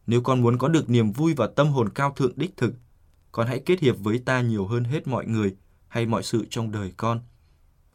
Nếu 0.07 0.21
con 0.21 0.41
muốn 0.41 0.57
có 0.57 0.67
được 0.67 0.89
niềm 0.89 1.11
vui 1.11 1.33
và 1.33 1.47
tâm 1.47 1.67
hồn 1.67 1.89
cao 1.89 2.13
thượng 2.15 2.33
đích 2.35 2.57
thực, 2.57 2.73
con 3.31 3.47
hãy 3.47 3.61
kết 3.65 3.79
hiệp 3.79 3.99
với 3.99 4.19
ta 4.19 4.41
nhiều 4.41 4.67
hơn 4.67 4.83
hết 4.83 5.07
mọi 5.07 5.25
người 5.25 5.55
hay 5.87 6.05
mọi 6.05 6.23
sự 6.23 6.45
trong 6.49 6.71
đời 6.71 6.93
con. 6.97 7.21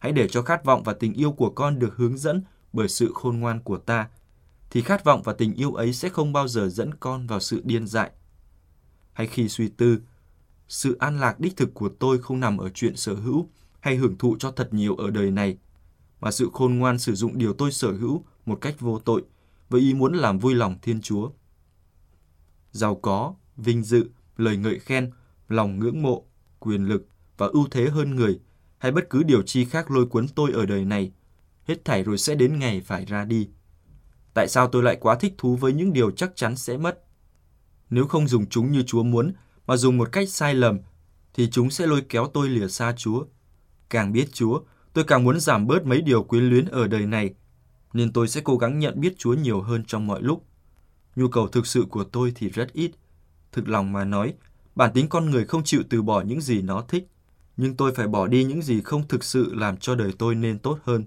Hãy 0.02 0.12
để 0.12 0.28
cho 0.28 0.42
khát 0.42 0.64
vọng 0.64 0.82
và 0.82 0.92
tình 0.92 1.14
yêu 1.14 1.32
của 1.32 1.50
con 1.50 1.78
được 1.78 1.96
hướng 1.96 2.18
dẫn 2.18 2.42
bởi 2.72 2.88
sự 2.88 3.12
khôn 3.14 3.40
ngoan 3.40 3.60
của 3.62 3.76
ta, 3.76 4.08
thì 4.70 4.82
khát 4.82 5.04
vọng 5.04 5.22
và 5.22 5.32
tình 5.32 5.54
yêu 5.54 5.72
ấy 5.72 5.92
sẽ 5.92 6.08
không 6.08 6.32
bao 6.32 6.48
giờ 6.48 6.68
dẫn 6.68 6.94
con 6.94 7.26
vào 7.26 7.40
sự 7.40 7.62
điên 7.64 7.86
dại. 7.86 8.10
Hay 9.12 9.26
khi 9.26 9.48
suy 9.48 9.68
tư, 9.68 9.98
sự 10.68 10.96
an 11.00 11.20
lạc 11.20 11.40
đích 11.40 11.56
thực 11.56 11.74
của 11.74 11.88
tôi 11.88 12.22
không 12.22 12.40
nằm 12.40 12.58
ở 12.58 12.68
chuyện 12.68 12.96
sở 12.96 13.14
hữu 13.14 13.48
hay 13.80 13.96
hưởng 13.96 14.18
thụ 14.18 14.36
cho 14.38 14.50
thật 14.50 14.74
nhiều 14.74 14.96
ở 14.96 15.10
đời 15.10 15.30
này, 15.30 15.58
mà 16.20 16.30
sự 16.30 16.50
khôn 16.52 16.78
ngoan 16.78 16.98
sử 16.98 17.14
dụng 17.14 17.38
điều 17.38 17.54
tôi 17.54 17.72
sở 17.72 17.92
hữu 17.92 18.24
một 18.46 18.58
cách 18.60 18.80
vô 18.80 18.98
tội 18.98 19.22
với 19.68 19.80
ý 19.80 19.94
muốn 19.94 20.14
làm 20.14 20.38
vui 20.38 20.54
lòng 20.54 20.78
Thiên 20.82 21.00
Chúa. 21.00 21.30
Giàu 22.72 22.94
có, 22.94 23.34
vinh 23.56 23.84
dự, 23.84 24.10
lời 24.36 24.56
ngợi 24.56 24.78
khen, 24.78 25.10
lòng 25.48 25.78
ngưỡng 25.78 26.02
mộ, 26.02 26.24
quyền 26.58 26.84
lực 26.84 27.06
và 27.36 27.46
ưu 27.46 27.68
thế 27.70 27.88
hơn 27.88 28.16
người 28.16 28.40
hay 28.82 28.92
bất 28.92 29.10
cứ 29.10 29.22
điều 29.22 29.42
chi 29.42 29.64
khác 29.64 29.90
lôi 29.90 30.06
cuốn 30.06 30.28
tôi 30.28 30.52
ở 30.52 30.66
đời 30.66 30.84
này, 30.84 31.12
hết 31.64 31.84
thảy 31.84 32.02
rồi 32.02 32.18
sẽ 32.18 32.34
đến 32.34 32.58
ngày 32.58 32.80
phải 32.80 33.04
ra 33.04 33.24
đi. 33.24 33.48
Tại 34.34 34.48
sao 34.48 34.68
tôi 34.68 34.82
lại 34.82 34.96
quá 35.00 35.14
thích 35.14 35.34
thú 35.38 35.56
với 35.56 35.72
những 35.72 35.92
điều 35.92 36.10
chắc 36.10 36.36
chắn 36.36 36.56
sẽ 36.56 36.76
mất? 36.76 37.04
Nếu 37.90 38.06
không 38.06 38.28
dùng 38.28 38.46
chúng 38.46 38.72
như 38.72 38.82
Chúa 38.82 39.02
muốn 39.02 39.32
mà 39.66 39.76
dùng 39.76 39.98
một 39.98 40.08
cách 40.12 40.28
sai 40.28 40.54
lầm, 40.54 40.78
thì 41.34 41.50
chúng 41.50 41.70
sẽ 41.70 41.86
lôi 41.86 42.02
kéo 42.08 42.26
tôi 42.34 42.48
lìa 42.48 42.68
xa 42.68 42.94
Chúa. 42.96 43.24
Càng 43.90 44.12
biết 44.12 44.32
Chúa, 44.32 44.60
tôi 44.92 45.04
càng 45.04 45.24
muốn 45.24 45.40
giảm 45.40 45.66
bớt 45.66 45.86
mấy 45.86 46.02
điều 46.02 46.22
quyến 46.22 46.44
luyến 46.44 46.64
ở 46.64 46.88
đời 46.88 47.06
này, 47.06 47.34
nên 47.92 48.12
tôi 48.12 48.28
sẽ 48.28 48.40
cố 48.44 48.56
gắng 48.56 48.78
nhận 48.78 49.00
biết 49.00 49.18
Chúa 49.18 49.34
nhiều 49.34 49.60
hơn 49.60 49.84
trong 49.86 50.06
mọi 50.06 50.22
lúc. 50.22 50.46
Nhu 51.16 51.28
cầu 51.28 51.48
thực 51.48 51.66
sự 51.66 51.86
của 51.90 52.04
tôi 52.04 52.32
thì 52.34 52.48
rất 52.48 52.72
ít. 52.72 52.90
Thực 53.52 53.68
lòng 53.68 53.92
mà 53.92 54.04
nói, 54.04 54.34
bản 54.74 54.92
tính 54.94 55.08
con 55.08 55.30
người 55.30 55.44
không 55.44 55.64
chịu 55.64 55.82
từ 55.90 56.02
bỏ 56.02 56.20
những 56.22 56.40
gì 56.40 56.62
nó 56.62 56.82
thích, 56.88 57.08
nhưng 57.56 57.76
tôi 57.76 57.94
phải 57.94 58.08
bỏ 58.08 58.26
đi 58.26 58.44
những 58.44 58.62
gì 58.62 58.80
không 58.80 59.08
thực 59.08 59.24
sự 59.24 59.54
làm 59.54 59.76
cho 59.76 59.94
đời 59.94 60.12
tôi 60.18 60.34
nên 60.34 60.58
tốt 60.58 60.78
hơn. 60.84 61.04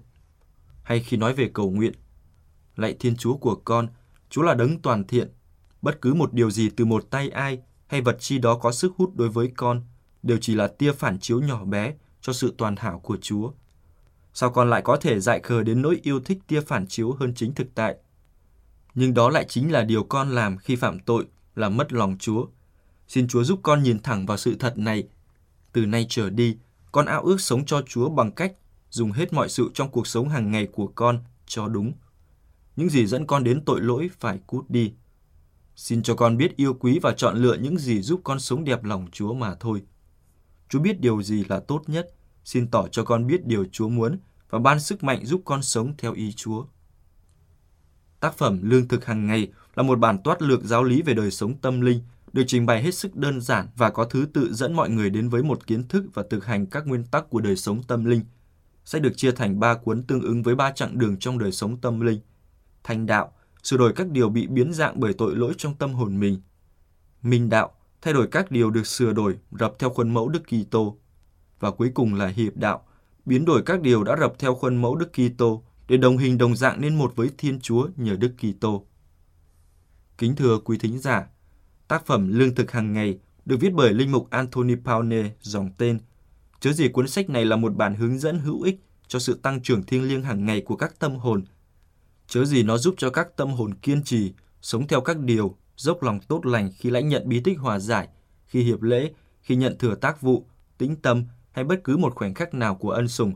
Hay 0.82 1.00
khi 1.00 1.16
nói 1.16 1.34
về 1.34 1.50
cầu 1.54 1.70
nguyện, 1.70 1.92
lạy 2.76 2.96
Thiên 3.00 3.16
Chúa 3.16 3.36
của 3.36 3.54
con, 3.54 3.88
Chúa 4.30 4.42
là 4.42 4.54
đấng 4.54 4.80
toàn 4.82 5.04
thiện. 5.04 5.32
Bất 5.82 6.00
cứ 6.00 6.14
một 6.14 6.32
điều 6.32 6.50
gì 6.50 6.70
từ 6.70 6.84
một 6.84 7.10
tay 7.10 7.28
ai 7.28 7.58
hay 7.86 8.00
vật 8.00 8.16
chi 8.20 8.38
đó 8.38 8.54
có 8.54 8.72
sức 8.72 8.92
hút 8.96 9.16
đối 9.16 9.28
với 9.28 9.52
con 9.56 9.82
đều 10.22 10.38
chỉ 10.40 10.54
là 10.54 10.66
tia 10.66 10.92
phản 10.92 11.18
chiếu 11.18 11.40
nhỏ 11.40 11.64
bé 11.64 11.94
cho 12.20 12.32
sự 12.32 12.54
toàn 12.58 12.76
hảo 12.76 12.98
của 12.98 13.16
Chúa. 13.22 13.52
Sao 14.34 14.50
con 14.50 14.70
lại 14.70 14.82
có 14.82 14.96
thể 14.96 15.20
dại 15.20 15.40
khờ 15.40 15.62
đến 15.62 15.82
nỗi 15.82 16.00
yêu 16.02 16.20
thích 16.20 16.38
tia 16.46 16.60
phản 16.60 16.86
chiếu 16.86 17.12
hơn 17.12 17.34
chính 17.34 17.54
thực 17.54 17.74
tại? 17.74 17.96
Nhưng 18.94 19.14
đó 19.14 19.30
lại 19.30 19.44
chính 19.48 19.72
là 19.72 19.82
điều 19.82 20.04
con 20.04 20.30
làm 20.30 20.58
khi 20.58 20.76
phạm 20.76 20.98
tội, 20.98 21.26
làm 21.54 21.76
mất 21.76 21.92
lòng 21.92 22.16
Chúa. 22.18 22.46
Xin 23.08 23.28
Chúa 23.28 23.44
giúp 23.44 23.60
con 23.62 23.82
nhìn 23.82 24.02
thẳng 24.02 24.26
vào 24.26 24.36
sự 24.36 24.56
thật 24.58 24.78
này. 24.78 25.08
Từ 25.76 25.86
nay 25.86 26.06
trở 26.08 26.30
đi, 26.30 26.56
con 26.92 27.06
ao 27.06 27.22
ước 27.22 27.40
sống 27.40 27.64
cho 27.64 27.82
Chúa 27.82 28.08
bằng 28.08 28.32
cách 28.32 28.52
dùng 28.90 29.12
hết 29.12 29.32
mọi 29.32 29.48
sự 29.48 29.70
trong 29.74 29.90
cuộc 29.90 30.06
sống 30.06 30.28
hàng 30.28 30.50
ngày 30.50 30.66
của 30.66 30.86
con 30.86 31.18
cho 31.46 31.68
đúng. 31.68 31.92
những 32.76 32.90
gì 32.90 33.06
dẫn 33.06 33.26
con 33.26 33.44
đến 33.44 33.64
tội 33.64 33.80
lỗi 33.80 34.10
phải 34.18 34.38
cút 34.46 34.70
đi. 34.70 34.92
Xin 35.74 36.02
cho 36.02 36.14
con 36.14 36.36
biết 36.36 36.56
yêu 36.56 36.74
quý 36.74 36.98
và 37.02 37.12
chọn 37.12 37.36
lựa 37.36 37.54
những 37.54 37.78
gì 37.78 38.02
giúp 38.02 38.20
con 38.24 38.40
sống 38.40 38.64
đẹp 38.64 38.84
lòng 38.84 39.06
Chúa 39.12 39.34
mà 39.34 39.54
thôi. 39.54 39.82
Chúa 40.68 40.80
biết 40.80 41.00
điều 41.00 41.22
gì 41.22 41.44
là 41.48 41.60
tốt 41.60 41.82
nhất, 41.86 42.14
xin 42.44 42.70
tỏ 42.70 42.88
cho 42.88 43.04
con 43.04 43.26
biết 43.26 43.46
điều 43.46 43.64
Chúa 43.72 43.88
muốn 43.88 44.18
và 44.50 44.58
ban 44.58 44.80
sức 44.80 45.04
mạnh 45.04 45.24
giúp 45.26 45.42
con 45.44 45.62
sống 45.62 45.94
theo 45.98 46.12
ý 46.12 46.32
Chúa. 46.32 46.64
Tác 48.20 48.34
phẩm 48.34 48.58
Lương 48.62 48.88
thực 48.88 49.04
hàng 49.04 49.26
ngày 49.26 49.52
là 49.74 49.82
một 49.82 49.98
bản 49.98 50.18
toát 50.24 50.42
lược 50.42 50.64
giáo 50.64 50.84
lý 50.84 51.02
về 51.02 51.14
đời 51.14 51.30
sống 51.30 51.58
tâm 51.58 51.80
linh, 51.80 52.00
được 52.36 52.44
trình 52.46 52.66
bày 52.66 52.82
hết 52.82 52.94
sức 52.94 53.16
đơn 53.16 53.40
giản 53.40 53.66
và 53.76 53.90
có 53.90 54.04
thứ 54.04 54.26
tự 54.32 54.54
dẫn 54.54 54.72
mọi 54.72 54.90
người 54.90 55.10
đến 55.10 55.28
với 55.28 55.42
một 55.42 55.66
kiến 55.66 55.88
thức 55.88 56.04
và 56.14 56.22
thực 56.30 56.44
hành 56.44 56.66
các 56.66 56.86
nguyên 56.86 57.04
tắc 57.04 57.30
của 57.30 57.40
đời 57.40 57.56
sống 57.56 57.82
tâm 57.82 58.04
linh. 58.04 58.24
Sẽ 58.84 58.98
được 58.98 59.16
chia 59.16 59.32
thành 59.32 59.60
ba 59.60 59.74
cuốn 59.74 60.02
tương 60.02 60.22
ứng 60.22 60.42
với 60.42 60.54
ba 60.54 60.70
chặng 60.70 60.98
đường 60.98 61.16
trong 61.18 61.38
đời 61.38 61.52
sống 61.52 61.80
tâm 61.80 62.00
linh. 62.00 62.20
Thành 62.84 63.06
đạo, 63.06 63.32
sửa 63.62 63.76
đổi 63.76 63.92
các 63.92 64.08
điều 64.10 64.28
bị 64.28 64.46
biến 64.46 64.72
dạng 64.72 65.00
bởi 65.00 65.12
tội 65.12 65.36
lỗi 65.36 65.54
trong 65.58 65.74
tâm 65.74 65.92
hồn 65.92 66.20
mình. 66.20 66.40
Minh 67.22 67.48
đạo, 67.48 67.72
thay 68.02 68.14
đổi 68.14 68.26
các 68.26 68.50
điều 68.50 68.70
được 68.70 68.86
sửa 68.86 69.12
đổi, 69.12 69.36
rập 69.60 69.78
theo 69.78 69.90
khuôn 69.90 70.14
mẫu 70.14 70.28
Đức 70.28 70.42
Kitô. 70.42 70.98
Và 71.60 71.70
cuối 71.70 71.90
cùng 71.94 72.14
là 72.14 72.26
hiệp 72.26 72.56
đạo, 72.56 72.86
biến 73.24 73.44
đổi 73.44 73.62
các 73.62 73.80
điều 73.80 74.04
đã 74.04 74.16
rập 74.20 74.38
theo 74.38 74.54
khuôn 74.54 74.76
mẫu 74.76 74.96
Đức 74.96 75.12
Kitô 75.12 75.62
để 75.88 75.96
đồng 75.96 76.18
hình 76.18 76.38
đồng 76.38 76.56
dạng 76.56 76.80
nên 76.80 76.98
một 76.98 77.12
với 77.16 77.30
Thiên 77.38 77.60
Chúa 77.60 77.88
nhờ 77.96 78.16
Đức 78.16 78.32
Kitô. 78.38 78.86
Kính 80.18 80.36
thưa 80.36 80.58
quý 80.58 80.78
thính 80.78 80.98
giả, 80.98 81.26
tác 81.88 82.06
phẩm 82.06 82.28
Lương 82.28 82.54
thực 82.54 82.70
hàng 82.70 82.92
ngày 82.92 83.18
được 83.44 83.56
viết 83.60 83.72
bởi 83.72 83.94
linh 83.94 84.12
mục 84.12 84.30
Anthony 84.30 84.74
Paone 84.84 85.30
dòng 85.40 85.70
tên. 85.78 85.98
Chớ 86.60 86.72
gì 86.72 86.88
cuốn 86.88 87.08
sách 87.08 87.30
này 87.30 87.44
là 87.44 87.56
một 87.56 87.76
bản 87.76 87.94
hướng 87.94 88.18
dẫn 88.18 88.38
hữu 88.38 88.62
ích 88.62 88.80
cho 89.08 89.18
sự 89.18 89.38
tăng 89.42 89.62
trưởng 89.62 89.82
thiêng 89.82 90.08
liêng 90.08 90.22
hàng 90.22 90.44
ngày 90.46 90.60
của 90.60 90.76
các 90.76 90.98
tâm 90.98 91.16
hồn. 91.16 91.44
Chớ 92.28 92.44
gì 92.44 92.62
nó 92.62 92.78
giúp 92.78 92.94
cho 92.98 93.10
các 93.10 93.36
tâm 93.36 93.48
hồn 93.48 93.74
kiên 93.74 94.02
trì, 94.04 94.32
sống 94.62 94.86
theo 94.86 95.00
các 95.00 95.18
điều, 95.18 95.56
dốc 95.76 96.02
lòng 96.02 96.20
tốt 96.28 96.46
lành 96.46 96.70
khi 96.76 96.90
lãnh 96.90 97.08
nhận 97.08 97.28
bí 97.28 97.40
tích 97.40 97.58
hòa 97.58 97.78
giải, 97.78 98.08
khi 98.46 98.62
hiệp 98.62 98.82
lễ, 98.82 99.10
khi 99.40 99.56
nhận 99.56 99.78
thừa 99.78 99.94
tác 99.94 100.20
vụ, 100.20 100.46
tĩnh 100.78 100.96
tâm 100.96 101.24
hay 101.52 101.64
bất 101.64 101.80
cứ 101.84 101.96
một 101.96 102.14
khoảnh 102.14 102.34
khắc 102.34 102.54
nào 102.54 102.74
của 102.74 102.90
ân 102.90 103.08
sủng. 103.08 103.32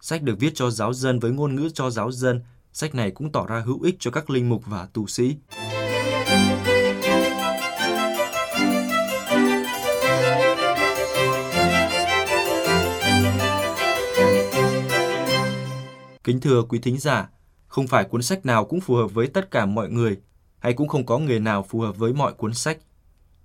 Sách 0.00 0.22
được 0.22 0.34
viết 0.40 0.52
cho 0.54 0.70
giáo 0.70 0.92
dân 0.92 1.18
với 1.18 1.30
ngôn 1.30 1.54
ngữ 1.54 1.68
cho 1.74 1.90
giáo 1.90 2.12
dân, 2.12 2.42
sách 2.72 2.94
này 2.94 3.10
cũng 3.10 3.32
tỏ 3.32 3.46
ra 3.46 3.60
hữu 3.60 3.82
ích 3.82 3.96
cho 3.98 4.10
các 4.10 4.30
linh 4.30 4.48
mục 4.48 4.62
và 4.66 4.88
tu 4.92 5.06
sĩ. 5.06 5.36
Kính 16.28 16.40
thưa 16.40 16.62
quý 16.62 16.78
thính 16.78 16.98
giả, 16.98 17.30
không 17.66 17.86
phải 17.86 18.04
cuốn 18.04 18.22
sách 18.22 18.46
nào 18.46 18.64
cũng 18.64 18.80
phù 18.80 18.94
hợp 18.94 19.06
với 19.06 19.26
tất 19.26 19.50
cả 19.50 19.66
mọi 19.66 19.90
người, 19.90 20.16
hay 20.58 20.72
cũng 20.72 20.88
không 20.88 21.06
có 21.06 21.18
người 21.18 21.40
nào 21.40 21.62
phù 21.62 21.80
hợp 21.80 21.96
với 21.96 22.12
mọi 22.12 22.32
cuốn 22.32 22.54
sách. 22.54 22.78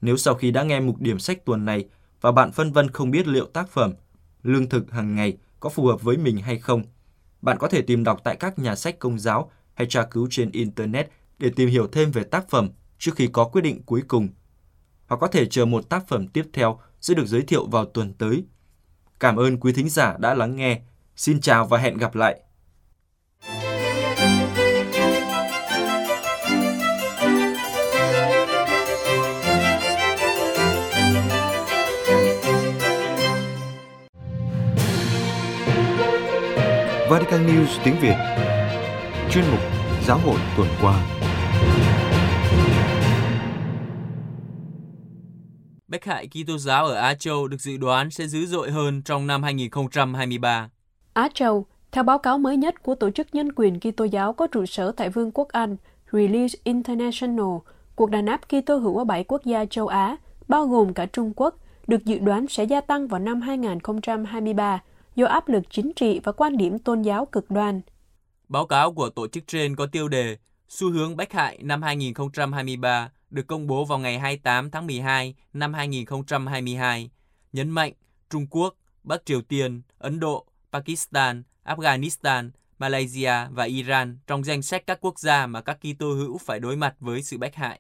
Nếu 0.02 0.18
sau 0.18 0.36
khi 0.36 0.52
đã 0.52 0.64
nghe 0.64 0.80
mục 0.80 1.00
điểm 1.00 1.20
sách 1.20 1.46
tuần 1.46 1.66
này 1.66 1.86
và 2.22 2.32
bạn 2.32 2.52
phân 2.52 2.72
vân 2.72 2.92
không 2.92 3.12
biết 3.12 3.28
liệu 3.28 3.46
tác 3.46 3.70
phẩm 3.70 3.94
Lương 4.44 4.70
thực 4.70 4.92
hàng 4.92 5.16
ngày 5.16 5.38
có 5.60 5.70
phù 5.70 5.86
hợp 5.86 6.02
với 6.02 6.18
mình 6.18 6.38
hay 6.38 6.58
không, 6.60 6.84
bạn 7.42 7.58
có 7.58 7.68
thể 7.68 7.82
tìm 7.82 8.04
đọc 8.04 8.22
tại 8.24 8.36
các 8.36 8.60
nhà 8.60 8.76
sách 8.76 9.00
công 9.00 9.20
giáo 9.20 9.52
hay 9.74 9.88
tra 9.88 10.04
cứu 10.04 10.28
trên 10.32 10.52
Internet 10.52 11.12
để 11.38 11.50
tìm 11.56 11.70
hiểu 11.70 11.88
thêm 11.88 12.12
về 12.12 12.24
tác 12.24 12.50
phẩm 12.50 12.70
trước 12.98 13.12
khi 13.16 13.28
có 13.28 13.44
quyết 13.44 13.62
định 13.62 13.82
cuối 13.86 14.02
cùng. 14.08 14.30
Hoặc 15.08 15.18
có 15.18 15.28
thể 15.28 15.46
chờ 15.46 15.66
một 15.66 15.90
tác 15.90 16.08
phẩm 16.08 16.28
tiếp 16.28 16.46
theo 16.54 16.80
sẽ 17.02 17.14
được 17.14 17.26
giới 17.26 17.42
thiệu 17.42 17.66
vào 17.68 17.86
tuần 17.86 18.14
tới. 18.14 18.44
Cảm 19.20 19.36
ơn 19.36 19.60
quý 19.60 19.74
thính 19.74 19.90
giả 19.90 20.18
đã 20.20 20.34
lắng 20.34 20.56
nghe. 20.56 20.82
Xin 21.16 21.42
chào 21.42 21.66
và 21.66 21.78
hẹn 21.78 21.98
gặp 21.98 22.16
lại. 22.16 22.40
Vatican 37.34 37.56
News 37.56 37.80
tiếng 37.84 37.96
Việt. 38.02 38.16
Chuyên 39.32 39.44
mục 39.52 39.60
Giáo 40.08 40.18
hội 40.18 40.40
tuần 40.58 40.68
qua. 40.82 41.04
Bách 45.88 46.06
hại 46.06 46.28
Kitô 46.28 46.58
giáo 46.58 46.86
ở 46.86 46.94
Á 46.96 47.14
Châu 47.14 47.48
được 47.48 47.62
dự 47.62 47.78
đoán 47.78 48.12
sẽ 48.12 48.28
dữ 48.28 48.46
dội 48.46 48.72
hơn 48.72 49.02
trong 49.02 49.28
năm 49.28 49.44
2023. 49.44 50.70
Á 51.14 51.30
Châu, 51.34 51.66
theo 51.92 52.04
báo 52.04 52.18
cáo 52.18 52.38
mới 52.38 52.58
nhất 52.58 52.84
của 52.84 52.96
Tổ 52.96 53.10
chức 53.12 53.36
Nhân 53.36 53.52
quyền 53.56 53.80
Kitô 53.80 54.06
giáo 54.06 54.34
có 54.34 54.48
trụ 54.48 54.66
sở 54.66 54.92
tại 54.92 55.10
Vương 55.10 55.32
quốc 55.32 55.48
Anh, 55.52 55.78
Release 56.12 56.60
International, 56.64 57.58
cuộc 57.96 58.10
đàn 58.10 58.26
áp 58.26 58.42
Kitô 58.50 58.78
hữu 58.78 58.98
ở 58.98 59.04
bảy 59.04 59.24
quốc 59.24 59.44
gia 59.46 59.66
châu 59.66 59.88
Á, 59.88 60.18
bao 60.48 60.68
gồm 60.68 60.94
cả 60.94 61.06
Trung 61.06 61.34
Quốc, 61.36 61.56
được 61.88 62.06
dự 62.06 62.20
đoán 62.20 62.48
sẽ 62.48 62.64
gia 62.64 62.82
tăng 62.82 63.08
vào 63.08 63.20
năm 63.20 63.42
2023 63.42 64.80
do 65.16 65.28
áp 65.28 65.48
lực 65.48 65.64
chính 65.70 65.92
trị 65.96 66.20
và 66.24 66.32
quan 66.32 66.58
điểm 66.58 66.80
tôn 66.80 67.02
giáo 67.02 67.26
cực 67.26 67.52
đoan. 67.52 67.82
Báo 68.48 68.66
cáo 68.66 68.94
của 68.94 69.10
tổ 69.10 69.28
chức 69.28 69.48
trên 69.48 69.76
có 69.76 69.86
tiêu 69.86 70.08
đề 70.08 70.38
Xu 70.70 70.92
hướng 70.92 71.18
bách 71.18 71.34
hại 71.34 71.60
năm 71.62 71.82
2023 71.82 73.10
được 73.30 73.48
công 73.48 73.68
bố 73.68 73.86
vào 73.86 74.00
ngày 74.00 74.20
28 74.20 74.72
tháng 74.72 74.88
12 74.88 75.36
năm 75.54 75.74
2022, 75.74 77.10
nhấn 77.54 77.70
mạnh 77.70 77.94
Trung 78.30 78.48
Quốc, 78.50 78.76
Bắc 79.04 79.26
Triều 79.26 79.42
Tiên, 79.42 79.82
Ấn 79.98 80.20
Độ, 80.20 80.46
Pakistan, 80.72 81.44
Afghanistan, 81.66 82.50
Malaysia 82.80 83.34
và 83.52 83.64
Iran 83.64 84.18
trong 84.28 84.44
danh 84.44 84.62
sách 84.62 84.88
các 84.88 84.98
quốc 85.02 85.20
gia 85.20 85.48
mà 85.48 85.62
các 85.62 85.78
Kitô 85.82 86.14
hữu 86.14 86.38
phải 86.38 86.60
đối 86.60 86.76
mặt 86.76 86.96
với 87.00 87.24
sự 87.24 87.38
bách 87.38 87.56
hại. 87.56 87.80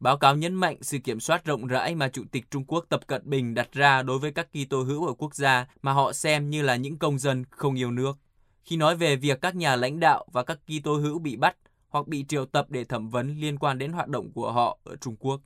Báo 0.00 0.18
cáo 0.18 0.36
nhấn 0.36 0.54
mạnh 0.54 0.76
sự 0.80 0.98
kiểm 0.98 1.20
soát 1.20 1.44
rộng 1.44 1.66
rãi 1.66 1.94
mà 1.94 2.08
Chủ 2.08 2.24
tịch 2.32 2.50
Trung 2.50 2.64
Quốc 2.64 2.84
Tập 2.88 3.00
Cận 3.06 3.22
Bình 3.24 3.54
đặt 3.54 3.72
ra 3.72 4.02
đối 4.02 4.18
với 4.18 4.32
các 4.32 4.48
Kitô 4.52 4.82
hữu 4.82 5.06
ở 5.06 5.14
quốc 5.14 5.34
gia 5.34 5.66
mà 5.82 5.92
họ 5.92 6.12
xem 6.12 6.50
như 6.50 6.62
là 6.62 6.76
những 6.76 6.98
công 6.98 7.18
dân 7.18 7.44
không 7.50 7.74
yêu 7.74 7.90
nước. 7.90 8.18
Khi 8.64 8.76
nói 8.76 8.96
về 8.96 9.16
việc 9.16 9.40
các 9.40 9.56
nhà 9.56 9.76
lãnh 9.76 10.00
đạo 10.00 10.26
và 10.32 10.44
các 10.44 10.58
Kitô 10.66 10.96
hữu 10.96 11.18
bị 11.18 11.36
bắt 11.36 11.56
hoặc 11.88 12.08
bị 12.08 12.24
triệu 12.28 12.44
tập 12.44 12.66
để 12.68 12.84
thẩm 12.84 13.08
vấn 13.08 13.40
liên 13.40 13.58
quan 13.58 13.78
đến 13.78 13.92
hoạt 13.92 14.08
động 14.08 14.32
của 14.32 14.52
họ 14.52 14.78
ở 14.84 14.96
Trung 14.96 15.16
Quốc. 15.16 15.40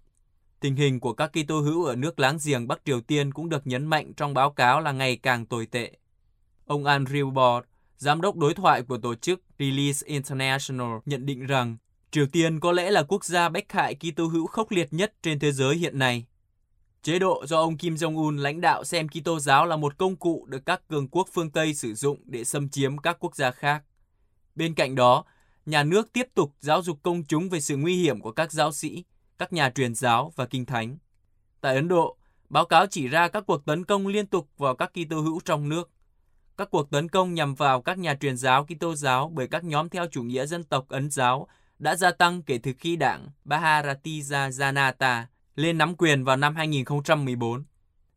Tình 0.60 0.76
hình 0.76 1.00
của 1.00 1.12
các 1.12 1.30
Kitô 1.32 1.60
hữu 1.60 1.84
ở 1.84 1.96
nước 1.96 2.18
láng 2.18 2.38
giềng 2.44 2.68
Bắc 2.68 2.84
Triều 2.84 3.00
Tiên 3.00 3.32
cũng 3.32 3.48
được 3.48 3.66
nhấn 3.66 3.86
mạnh 3.86 4.12
trong 4.16 4.34
báo 4.34 4.50
cáo 4.50 4.80
là 4.80 4.92
ngày 4.92 5.16
càng 5.16 5.46
tồi 5.46 5.66
tệ. 5.66 5.92
Ông 6.66 6.84
Andrew 6.84 7.30
Bord, 7.30 7.68
giám 7.96 8.20
đốc 8.20 8.36
đối 8.36 8.54
thoại 8.54 8.82
của 8.82 8.98
tổ 8.98 9.14
chức 9.14 9.40
Release 9.58 10.06
International 10.06 10.98
nhận 11.06 11.26
định 11.26 11.46
rằng 11.46 11.76
Triều 12.12 12.26
Tiên 12.26 12.60
có 12.60 12.72
lẽ 12.72 12.90
là 12.90 13.02
quốc 13.02 13.24
gia 13.24 13.48
bách 13.48 13.72
hại 13.72 13.94
Kitô 13.94 14.26
hữu 14.26 14.46
khốc 14.46 14.70
liệt 14.70 14.92
nhất 14.92 15.14
trên 15.22 15.38
thế 15.38 15.52
giới 15.52 15.76
hiện 15.76 15.98
nay. 15.98 16.26
Chế 17.02 17.18
độ 17.18 17.46
do 17.46 17.56
ông 17.56 17.76
Kim 17.76 17.94
Jong-un 17.94 18.38
lãnh 18.38 18.60
đạo 18.60 18.84
xem 18.84 19.08
Kitô 19.08 19.38
giáo 19.38 19.66
là 19.66 19.76
một 19.76 19.98
công 19.98 20.16
cụ 20.16 20.46
được 20.48 20.66
các 20.66 20.88
cường 20.88 21.08
quốc 21.08 21.28
phương 21.32 21.50
Tây 21.50 21.74
sử 21.74 21.94
dụng 21.94 22.18
để 22.24 22.44
xâm 22.44 22.68
chiếm 22.68 22.98
các 22.98 23.16
quốc 23.20 23.36
gia 23.36 23.50
khác. 23.50 23.82
Bên 24.54 24.74
cạnh 24.74 24.94
đó, 24.94 25.24
nhà 25.66 25.84
nước 25.84 26.12
tiếp 26.12 26.26
tục 26.34 26.54
giáo 26.60 26.82
dục 26.82 26.98
công 27.02 27.24
chúng 27.24 27.48
về 27.48 27.60
sự 27.60 27.76
nguy 27.76 27.96
hiểm 27.96 28.20
của 28.20 28.32
các 28.32 28.52
giáo 28.52 28.72
sĩ, 28.72 29.04
các 29.38 29.52
nhà 29.52 29.70
truyền 29.70 29.94
giáo 29.94 30.32
và 30.36 30.46
kinh 30.46 30.66
thánh. 30.66 30.98
Tại 31.60 31.74
Ấn 31.74 31.88
Độ, 31.88 32.16
báo 32.48 32.64
cáo 32.64 32.86
chỉ 32.86 33.08
ra 33.08 33.28
các 33.28 33.44
cuộc 33.46 33.64
tấn 33.64 33.84
công 33.84 34.06
liên 34.06 34.26
tục 34.26 34.48
vào 34.58 34.74
các 34.76 34.92
Kitô 34.94 35.20
hữu 35.20 35.40
trong 35.44 35.68
nước. 35.68 35.90
Các 36.56 36.70
cuộc 36.70 36.90
tấn 36.90 37.08
công 37.08 37.34
nhằm 37.34 37.54
vào 37.54 37.82
các 37.82 37.98
nhà 37.98 38.14
truyền 38.14 38.36
giáo 38.36 38.66
Kitô 38.66 38.94
giáo 38.94 39.32
bởi 39.34 39.46
các 39.46 39.64
nhóm 39.64 39.88
theo 39.88 40.06
chủ 40.06 40.22
nghĩa 40.22 40.46
dân 40.46 40.64
tộc 40.64 40.88
Ấn 40.88 41.10
giáo 41.10 41.48
đã 41.78 41.96
gia 41.96 42.10
tăng 42.10 42.42
kể 42.42 42.58
từ 42.58 42.72
khi 42.78 42.96
đảng 42.96 43.28
Bharatiya 43.44 44.48
Janata 44.48 45.22
lên 45.56 45.78
nắm 45.78 45.94
quyền 45.96 46.24
vào 46.24 46.36
năm 46.36 46.56
2014. 46.56 47.64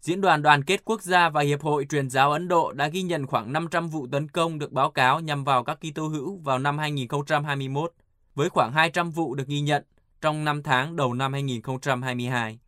Diễn 0.01 0.21
đoàn 0.21 0.41
Đoàn 0.41 0.63
kết 0.63 0.85
Quốc 0.85 1.01
gia 1.01 1.29
và 1.29 1.41
Hiệp 1.41 1.61
hội 1.61 1.85
Truyền 1.89 2.09
giáo 2.09 2.31
Ấn 2.31 2.47
Độ 2.47 2.71
đã 2.71 2.87
ghi 2.87 3.01
nhận 3.01 3.27
khoảng 3.27 3.53
500 3.53 3.89
vụ 3.89 4.07
tấn 4.11 4.29
công 4.29 4.59
được 4.59 4.71
báo 4.71 4.91
cáo 4.91 5.19
nhằm 5.19 5.43
vào 5.43 5.63
các 5.63 5.79
Kitô 5.81 6.07
hữu 6.07 6.37
vào 6.37 6.59
năm 6.59 6.77
2021, 6.77 7.93
với 8.35 8.49
khoảng 8.49 8.71
200 8.71 9.11
vụ 9.11 9.35
được 9.35 9.47
ghi 9.47 9.61
nhận 9.61 9.83
trong 10.21 10.45
5 10.45 10.63
tháng 10.63 10.95
đầu 10.95 11.13
năm 11.13 11.33
2022. 11.33 12.59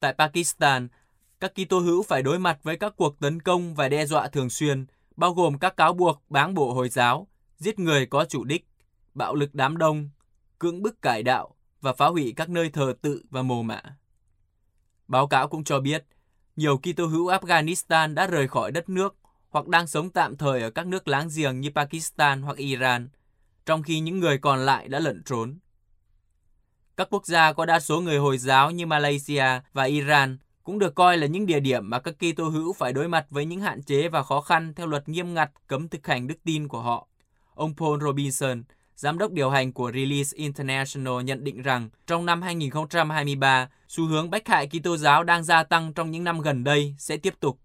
Tại 0.00 0.14
Pakistan, 0.18 0.88
các 1.40 1.52
Kitô 1.54 1.78
hữu 1.78 2.02
phải 2.02 2.22
đối 2.22 2.38
mặt 2.38 2.58
với 2.62 2.76
các 2.76 2.92
cuộc 2.96 3.20
tấn 3.20 3.42
công 3.42 3.74
và 3.74 3.88
đe 3.88 4.06
dọa 4.06 4.28
thường 4.28 4.50
xuyên, 4.50 4.86
bao 5.16 5.32
gồm 5.32 5.58
các 5.58 5.76
cáo 5.76 5.92
buộc 5.92 6.22
báng 6.28 6.54
bộ 6.54 6.74
Hồi 6.74 6.88
giáo, 6.88 7.28
giết 7.58 7.78
người 7.78 8.06
có 8.06 8.24
chủ 8.24 8.44
đích, 8.44 8.66
bạo 9.16 9.34
lực 9.34 9.54
đám 9.54 9.76
đông, 9.76 10.10
cưỡng 10.58 10.82
bức 10.82 11.02
cải 11.02 11.22
đạo 11.22 11.54
và 11.80 11.92
phá 11.92 12.06
hủy 12.06 12.32
các 12.36 12.48
nơi 12.48 12.70
thờ 12.70 12.94
tự 13.02 13.22
và 13.30 13.42
mồ 13.42 13.62
mả. 13.62 13.82
Báo 15.08 15.26
cáo 15.26 15.48
cũng 15.48 15.64
cho 15.64 15.80
biết, 15.80 16.04
nhiều 16.56 16.78
Kitô 16.78 17.06
hữu 17.06 17.26
Afghanistan 17.26 18.14
đã 18.14 18.26
rời 18.26 18.48
khỏi 18.48 18.72
đất 18.72 18.88
nước 18.88 19.16
hoặc 19.48 19.68
đang 19.68 19.86
sống 19.86 20.10
tạm 20.10 20.36
thời 20.36 20.62
ở 20.62 20.70
các 20.70 20.86
nước 20.86 21.08
láng 21.08 21.28
giềng 21.36 21.60
như 21.60 21.70
Pakistan 21.70 22.42
hoặc 22.42 22.56
Iran, 22.56 23.08
trong 23.66 23.82
khi 23.82 24.00
những 24.00 24.20
người 24.20 24.38
còn 24.38 24.58
lại 24.58 24.88
đã 24.88 25.00
lẩn 25.00 25.22
trốn. 25.24 25.58
Các 26.96 27.08
quốc 27.10 27.26
gia 27.26 27.52
có 27.52 27.66
đa 27.66 27.80
số 27.80 28.00
người 28.00 28.18
Hồi 28.18 28.38
giáo 28.38 28.70
như 28.70 28.86
Malaysia 28.86 29.60
và 29.72 29.84
Iran 29.84 30.38
cũng 30.62 30.78
được 30.78 30.94
coi 30.94 31.18
là 31.18 31.26
những 31.26 31.46
địa 31.46 31.60
điểm 31.60 31.90
mà 31.90 32.00
các 32.00 32.14
Kitô 32.18 32.48
hữu 32.48 32.72
phải 32.72 32.92
đối 32.92 33.08
mặt 33.08 33.26
với 33.30 33.44
những 33.44 33.60
hạn 33.60 33.82
chế 33.82 34.08
và 34.08 34.22
khó 34.22 34.40
khăn 34.40 34.74
theo 34.74 34.86
luật 34.86 35.08
nghiêm 35.08 35.34
ngặt 35.34 35.50
cấm 35.66 35.88
thực 35.88 36.06
hành 36.06 36.26
đức 36.26 36.38
tin 36.44 36.68
của 36.68 36.80
họ. 36.80 37.08
Ông 37.54 37.74
Paul 37.76 38.02
Robinson, 38.02 38.62
giám 38.96 39.18
đốc 39.18 39.32
điều 39.32 39.50
hành 39.50 39.72
của 39.72 39.92
Release 39.94 40.30
International 40.34 41.22
nhận 41.24 41.44
định 41.44 41.62
rằng 41.62 41.88
trong 42.06 42.26
năm 42.26 42.42
2023, 42.42 43.68
xu 43.88 44.06
hướng 44.06 44.30
bách 44.30 44.48
hại 44.48 44.68
Kitô 44.68 44.96
giáo 44.96 45.24
đang 45.24 45.44
gia 45.44 45.62
tăng 45.62 45.92
trong 45.92 46.10
những 46.10 46.24
năm 46.24 46.40
gần 46.40 46.64
đây 46.64 46.94
sẽ 46.98 47.16
tiếp 47.16 47.34
tục. 47.40 47.58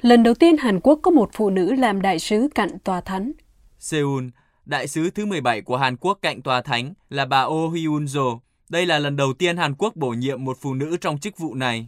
Lần 0.00 0.22
đầu 0.22 0.34
tiên 0.34 0.56
Hàn 0.56 0.80
Quốc 0.80 0.98
có 1.02 1.10
một 1.10 1.30
phụ 1.32 1.50
nữ 1.50 1.74
làm 1.74 2.02
đại 2.02 2.18
sứ 2.18 2.48
cạnh 2.54 2.78
tòa 2.84 3.00
thánh. 3.00 3.32
Seoul, 3.78 4.24
đại 4.66 4.88
sứ 4.88 5.10
thứ 5.10 5.26
17 5.26 5.62
của 5.62 5.76
Hàn 5.76 5.96
Quốc 5.96 6.18
cạnh 6.22 6.42
tòa 6.42 6.62
thánh 6.62 6.94
là 7.10 7.24
bà 7.24 7.44
Oh 7.44 7.72
Hyun-jo. 7.72 8.38
Đây 8.68 8.86
là 8.86 8.98
lần 8.98 9.16
đầu 9.16 9.32
tiên 9.32 9.56
Hàn 9.56 9.74
Quốc 9.74 9.96
bổ 9.96 10.08
nhiệm 10.10 10.44
một 10.44 10.56
phụ 10.60 10.74
nữ 10.74 10.96
trong 11.00 11.18
chức 11.18 11.38
vụ 11.38 11.54
này. 11.54 11.86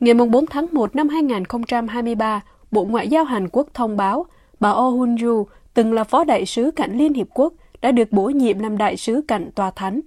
Ngày 0.00 0.14
4 0.14 0.46
tháng 0.46 0.66
1 0.72 0.96
năm 0.96 1.08
2023, 1.08 2.40
Bộ 2.70 2.84
Ngoại 2.84 3.08
giao 3.08 3.24
Hàn 3.24 3.48
Quốc 3.48 3.66
thông 3.74 3.96
báo 3.96 4.26
bà 4.60 4.70
Oh 4.70 4.94
Hun-ju, 4.94 5.44
từng 5.74 5.92
là 5.92 6.04
phó 6.04 6.24
đại 6.24 6.46
sứ 6.46 6.70
cạnh 6.70 6.98
Liên 6.98 7.14
Hiệp 7.14 7.26
Quốc, 7.34 7.52
đã 7.80 7.92
được 7.92 8.12
bổ 8.12 8.24
nhiệm 8.24 8.58
làm 8.58 8.78
đại 8.78 8.96
sứ 8.96 9.20
cạnh 9.28 9.50
tòa 9.54 9.70
thánh. 9.70 10.00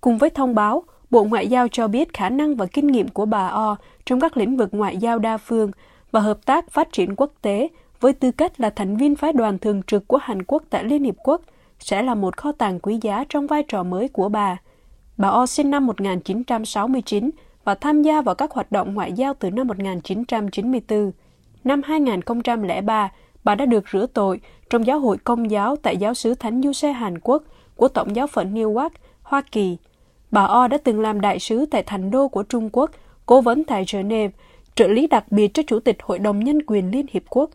Cùng 0.00 0.18
với 0.18 0.30
thông 0.30 0.54
báo, 0.54 0.84
Bộ 1.10 1.24
Ngoại 1.24 1.48
giao 1.48 1.68
cho 1.68 1.88
biết 1.88 2.12
khả 2.12 2.28
năng 2.28 2.56
và 2.56 2.66
kinh 2.66 2.86
nghiệm 2.86 3.08
của 3.08 3.26
bà 3.26 3.48
O 3.48 3.76
trong 4.06 4.20
các 4.20 4.36
lĩnh 4.36 4.56
vực 4.56 4.68
ngoại 4.72 4.96
giao 4.96 5.18
đa 5.18 5.36
phương 5.36 5.70
và 6.10 6.20
hợp 6.20 6.46
tác 6.46 6.70
phát 6.70 6.92
triển 6.92 7.16
quốc 7.16 7.32
tế 7.42 7.68
với 8.00 8.12
tư 8.12 8.30
cách 8.30 8.60
là 8.60 8.70
thành 8.70 8.96
viên 8.96 9.16
phái 9.16 9.32
đoàn 9.32 9.58
thường 9.58 9.82
trực 9.82 10.08
của 10.08 10.16
Hàn 10.16 10.42
Quốc 10.42 10.62
tại 10.70 10.84
Liên 10.84 11.04
Hiệp 11.04 11.14
Quốc 11.24 11.42
sẽ 11.78 12.02
là 12.02 12.14
một 12.14 12.36
kho 12.36 12.52
tàng 12.52 12.80
quý 12.80 12.98
giá 13.02 13.24
trong 13.28 13.46
vai 13.46 13.62
trò 13.62 13.82
mới 13.82 14.08
của 14.08 14.28
bà. 14.28 14.56
Bà 15.16 15.28
O 15.28 15.46
sinh 15.46 15.70
năm 15.70 15.86
1969 15.86 17.30
và 17.64 17.74
tham 17.74 18.02
gia 18.02 18.22
vào 18.22 18.34
các 18.34 18.50
hoạt 18.50 18.72
động 18.72 18.94
ngoại 18.94 19.12
giao 19.12 19.34
từ 19.34 19.50
năm 19.50 19.66
1994. 19.66 21.12
Năm 21.64 21.82
2003, 21.82 23.12
bà 23.44 23.54
đã 23.54 23.66
được 23.66 23.84
rửa 23.92 24.06
tội 24.14 24.40
trong 24.70 24.86
giáo 24.86 24.98
hội 24.98 25.16
công 25.24 25.50
giáo 25.50 25.76
tại 25.76 25.96
giáo 25.96 26.14
sứ 26.14 26.34
Thánh 26.34 26.62
Du 26.62 26.72
Xe 26.72 26.92
Hàn 26.92 27.18
Quốc 27.18 27.42
của 27.76 27.88
Tổng 27.88 28.16
giáo 28.16 28.26
phận 28.26 28.54
Newark, 28.54 28.90
Hoa 29.22 29.42
Kỳ. 29.52 29.76
Bà 30.30 30.44
O 30.44 30.68
đã 30.68 30.78
từng 30.84 31.00
làm 31.00 31.20
đại 31.20 31.38
sứ 31.38 31.66
tại 31.66 31.82
thành 31.82 32.10
đô 32.10 32.28
của 32.28 32.42
Trung 32.42 32.70
Quốc, 32.72 32.90
cố 33.26 33.40
vấn 33.40 33.64
tại 33.64 33.84
Geneva, 33.92 34.32
trợ 34.74 34.88
lý 34.88 35.06
đặc 35.06 35.32
biệt 35.32 35.54
cho 35.54 35.62
Chủ 35.66 35.80
tịch 35.80 35.96
Hội 36.02 36.18
đồng 36.18 36.44
Nhân 36.44 36.58
quyền 36.66 36.90
Liên 36.90 37.06
Hiệp 37.10 37.22
Quốc. 37.30 37.50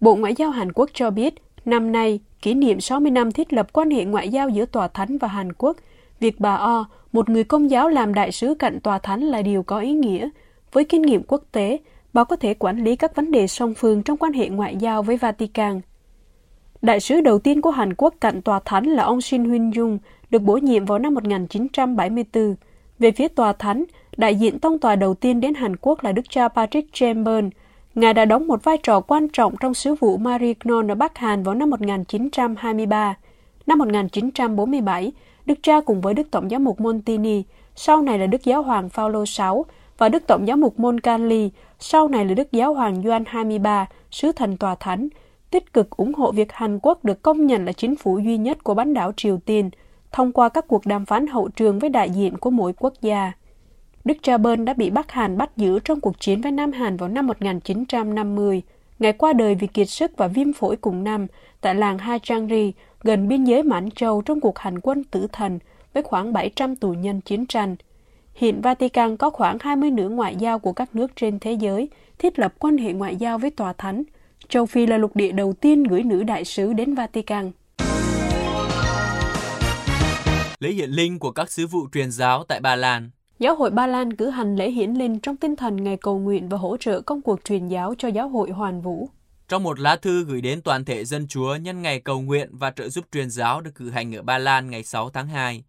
Bộ 0.00 0.14
Ngoại 0.14 0.34
giao 0.34 0.50
Hàn 0.50 0.72
Quốc 0.72 0.90
cho 0.92 1.10
biết, 1.10 1.34
năm 1.64 1.92
nay, 1.92 2.20
kỷ 2.42 2.54
niệm 2.54 2.80
60 2.80 3.10
năm 3.10 3.32
thiết 3.32 3.52
lập 3.52 3.72
quan 3.72 3.90
hệ 3.90 4.04
ngoại 4.04 4.28
giao 4.28 4.48
giữa 4.48 4.64
Tòa 4.64 4.88
Thánh 4.88 5.18
và 5.18 5.28
Hàn 5.28 5.52
Quốc, 5.52 5.76
việc 6.20 6.40
bà 6.40 6.54
O, 6.54 6.84
một 7.12 7.28
người 7.28 7.44
công 7.44 7.70
giáo 7.70 7.88
làm 7.88 8.14
đại 8.14 8.32
sứ 8.32 8.54
cạnh 8.54 8.80
Tòa 8.80 8.98
Thánh 8.98 9.20
là 9.22 9.42
điều 9.42 9.62
có 9.62 9.80
ý 9.80 9.92
nghĩa. 9.92 10.28
Với 10.72 10.84
kinh 10.84 11.02
nghiệm 11.02 11.22
quốc 11.22 11.42
tế, 11.52 11.78
bà 12.16 12.24
có 12.24 12.36
thể 12.36 12.54
quản 12.54 12.84
lý 12.84 12.96
các 12.96 13.14
vấn 13.14 13.30
đề 13.30 13.46
song 13.46 13.74
phương 13.74 14.02
trong 14.02 14.16
quan 14.16 14.32
hệ 14.32 14.48
ngoại 14.48 14.76
giao 14.76 15.02
với 15.02 15.16
Vatican. 15.16 15.80
Đại 16.82 17.00
sứ 17.00 17.20
đầu 17.20 17.38
tiên 17.38 17.60
của 17.60 17.70
Hàn 17.70 17.94
Quốc 17.94 18.14
cạnh 18.20 18.42
Tòa 18.42 18.60
Thánh 18.64 18.84
là 18.84 19.02
ông 19.02 19.20
Shin 19.20 19.44
Hyun 19.44 19.70
Jung, 19.70 19.98
được 20.30 20.42
bổ 20.42 20.56
nhiệm 20.56 20.84
vào 20.84 20.98
năm 20.98 21.14
1974. 21.14 22.54
Về 22.98 23.10
phía 23.10 23.28
Tòa 23.28 23.52
Thánh, 23.52 23.84
đại 24.16 24.34
diện 24.34 24.58
tông 24.58 24.78
tòa 24.78 24.96
đầu 24.96 25.14
tiên 25.14 25.40
đến 25.40 25.54
Hàn 25.54 25.76
Quốc 25.76 26.04
là 26.04 26.12
Đức 26.12 26.22
cha 26.28 26.48
Patrick 26.48 26.92
Chamberlain, 26.92 27.50
Ngài 27.94 28.14
đã 28.14 28.24
đóng 28.24 28.46
một 28.46 28.64
vai 28.64 28.78
trò 28.82 29.00
quan 29.00 29.28
trọng 29.28 29.56
trong 29.56 29.74
sứ 29.74 29.94
vụ 29.94 30.16
Marie 30.16 30.54
Knon 30.54 30.90
ở 30.90 30.94
Bắc 30.94 31.18
Hàn 31.18 31.42
vào 31.42 31.54
năm 31.54 31.70
1923. 31.70 33.14
Năm 33.66 33.78
1947, 33.78 35.12
Đức 35.46 35.58
cha 35.62 35.80
cùng 35.80 36.00
với 36.00 36.14
Đức 36.14 36.30
Tổng 36.30 36.48
giám 36.50 36.64
mục 36.64 36.80
Montini, 36.80 37.42
sau 37.74 38.02
này 38.02 38.18
là 38.18 38.26
Đức 38.26 38.44
Giáo 38.44 38.62
hoàng 38.62 38.88
Phaolô 38.88 39.24
VI 39.38 39.44
và 39.98 40.08
Đức 40.08 40.26
Tổng 40.26 40.46
giám 40.46 40.60
mục 40.60 40.78
Moncali, 40.78 41.50
sau 41.78 42.08
này 42.08 42.24
là 42.24 42.34
Đức 42.34 42.52
Giáo 42.52 42.74
hoàng 42.74 43.02
Gioan 43.02 43.24
23, 43.26 43.86
sứ 44.10 44.32
thần 44.32 44.56
tòa 44.56 44.74
thánh, 44.74 45.08
tích 45.50 45.72
cực 45.72 45.90
ủng 45.90 46.14
hộ 46.14 46.32
việc 46.32 46.52
Hàn 46.52 46.78
Quốc 46.82 47.04
được 47.04 47.22
công 47.22 47.46
nhận 47.46 47.64
là 47.64 47.72
chính 47.72 47.96
phủ 47.96 48.18
duy 48.18 48.36
nhất 48.38 48.64
của 48.64 48.74
bán 48.74 48.94
đảo 48.94 49.12
Triều 49.16 49.38
Tiên, 49.38 49.70
thông 50.12 50.32
qua 50.32 50.48
các 50.48 50.68
cuộc 50.68 50.86
đàm 50.86 51.06
phán 51.06 51.26
hậu 51.26 51.48
trường 51.48 51.78
với 51.78 51.90
đại 51.90 52.10
diện 52.10 52.36
của 52.38 52.50
mỗi 52.50 52.72
quốc 52.72 52.94
gia. 53.00 53.32
Đức 54.04 54.16
cha 54.22 54.38
Bơn 54.38 54.64
đã 54.64 54.72
bị 54.72 54.90
Bắc 54.90 55.12
Hàn 55.12 55.38
bắt 55.38 55.56
giữ 55.56 55.78
trong 55.78 56.00
cuộc 56.00 56.20
chiến 56.20 56.40
với 56.40 56.52
Nam 56.52 56.72
Hàn 56.72 56.96
vào 56.96 57.08
năm 57.08 57.26
1950. 57.26 58.62
Ngài 58.98 59.12
qua 59.12 59.32
đời 59.32 59.54
vì 59.54 59.66
kiệt 59.66 59.90
sức 59.90 60.12
và 60.16 60.28
viêm 60.28 60.52
phổi 60.52 60.76
cùng 60.76 61.04
năm 61.04 61.26
tại 61.60 61.74
làng 61.74 61.98
Ha 61.98 62.18
Chang 62.18 62.48
Ri, 62.48 62.72
gần 63.02 63.28
biên 63.28 63.44
giới 63.44 63.62
Mãn 63.62 63.90
Châu 63.90 64.22
trong 64.22 64.40
cuộc 64.40 64.58
hành 64.58 64.80
quân 64.80 65.04
tử 65.04 65.26
thần 65.32 65.58
với 65.94 66.02
khoảng 66.02 66.32
700 66.32 66.76
tù 66.76 66.92
nhân 66.92 67.20
chiến 67.20 67.46
tranh. 67.46 67.76
Hiện 68.36 68.60
Vatican 68.60 69.16
có 69.16 69.30
khoảng 69.30 69.58
20 69.60 69.90
nữ 69.90 70.08
ngoại 70.08 70.36
giao 70.36 70.58
của 70.58 70.72
các 70.72 70.94
nước 70.94 71.16
trên 71.16 71.38
thế 71.38 71.52
giới 71.52 71.88
thiết 72.18 72.38
lập 72.38 72.54
quan 72.58 72.78
hệ 72.78 72.92
ngoại 72.92 73.16
giao 73.16 73.38
với 73.38 73.50
tòa 73.50 73.72
thánh. 73.72 74.02
Châu 74.48 74.66
Phi 74.66 74.86
là 74.86 74.98
lục 74.98 75.16
địa 75.16 75.32
đầu 75.32 75.52
tiên 75.52 75.84
gửi 75.84 76.02
nữ 76.02 76.22
đại 76.22 76.44
sứ 76.44 76.72
đến 76.72 76.94
Vatican. 76.94 77.52
Lễ 80.60 80.70
hiện 80.70 80.90
linh 80.90 81.18
của 81.18 81.30
các 81.30 81.50
sứ 81.50 81.66
vụ 81.66 81.88
truyền 81.92 82.10
giáo 82.10 82.44
tại 82.44 82.60
Ba 82.60 82.76
Lan 82.76 83.10
Giáo 83.38 83.54
hội 83.54 83.70
Ba 83.70 83.86
Lan 83.86 84.16
cử 84.16 84.30
hành 84.30 84.56
lễ 84.56 84.70
hiển 84.70 84.90
linh 84.90 85.20
trong 85.20 85.36
tinh 85.36 85.56
thần 85.56 85.84
ngày 85.84 85.96
cầu 85.96 86.18
nguyện 86.18 86.48
và 86.48 86.58
hỗ 86.58 86.76
trợ 86.76 87.00
công 87.00 87.22
cuộc 87.22 87.44
truyền 87.44 87.68
giáo 87.68 87.94
cho 87.98 88.08
giáo 88.08 88.28
hội 88.28 88.50
hoàn 88.50 88.80
vũ. 88.80 89.08
Trong 89.48 89.62
một 89.62 89.80
lá 89.80 89.96
thư 89.96 90.24
gửi 90.24 90.40
đến 90.40 90.60
toàn 90.62 90.84
thể 90.84 91.04
dân 91.04 91.26
Chúa 91.28 91.56
nhân 91.56 91.82
ngày 91.82 92.00
cầu 92.00 92.20
nguyện 92.20 92.48
và 92.52 92.70
trợ 92.70 92.88
giúp 92.88 93.04
truyền 93.12 93.30
giáo 93.30 93.60
được 93.60 93.70
cử 93.74 93.90
hành 93.90 94.16
ở 94.16 94.22
Ba 94.22 94.38
Lan 94.38 94.70
ngày 94.70 94.82
6 94.82 95.10
tháng 95.10 95.28
2, 95.28 95.64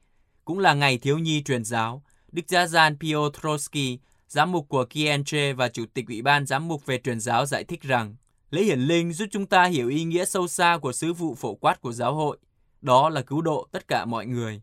cũng 0.45 0.59
là 0.59 0.73
ngày 0.73 0.97
thiếu 0.97 1.17
nhi 1.17 1.43
truyền 1.45 1.63
giáo, 1.63 2.01
Đức 2.37 2.43
Gia 2.47 2.65
Jan 2.65 2.97
Piotrowski, 2.97 3.97
giám 4.27 4.51
mục 4.51 4.69
của 4.69 4.85
Kienche 4.85 5.53
và 5.53 5.69
chủ 5.69 5.85
tịch 5.93 6.07
Ủy 6.07 6.21
ban 6.21 6.45
giám 6.45 6.67
mục 6.67 6.85
về 6.85 6.97
truyền 6.97 7.19
giáo 7.19 7.45
giải 7.45 7.63
thích 7.63 7.81
rằng, 7.81 8.15
lễ 8.49 8.63
hiển 8.63 8.79
linh 8.79 9.13
giúp 9.13 9.25
chúng 9.31 9.45
ta 9.45 9.65
hiểu 9.65 9.89
ý 9.89 10.03
nghĩa 10.03 10.25
sâu 10.25 10.47
xa 10.47 10.77
của 10.81 10.91
sứ 10.91 11.13
vụ 11.13 11.35
phổ 11.35 11.55
quát 11.55 11.81
của 11.81 11.91
giáo 11.91 12.15
hội, 12.15 12.37
đó 12.81 13.09
là 13.09 13.21
cứu 13.21 13.41
độ 13.41 13.67
tất 13.71 13.87
cả 13.87 14.05
mọi 14.05 14.25
người. 14.25 14.61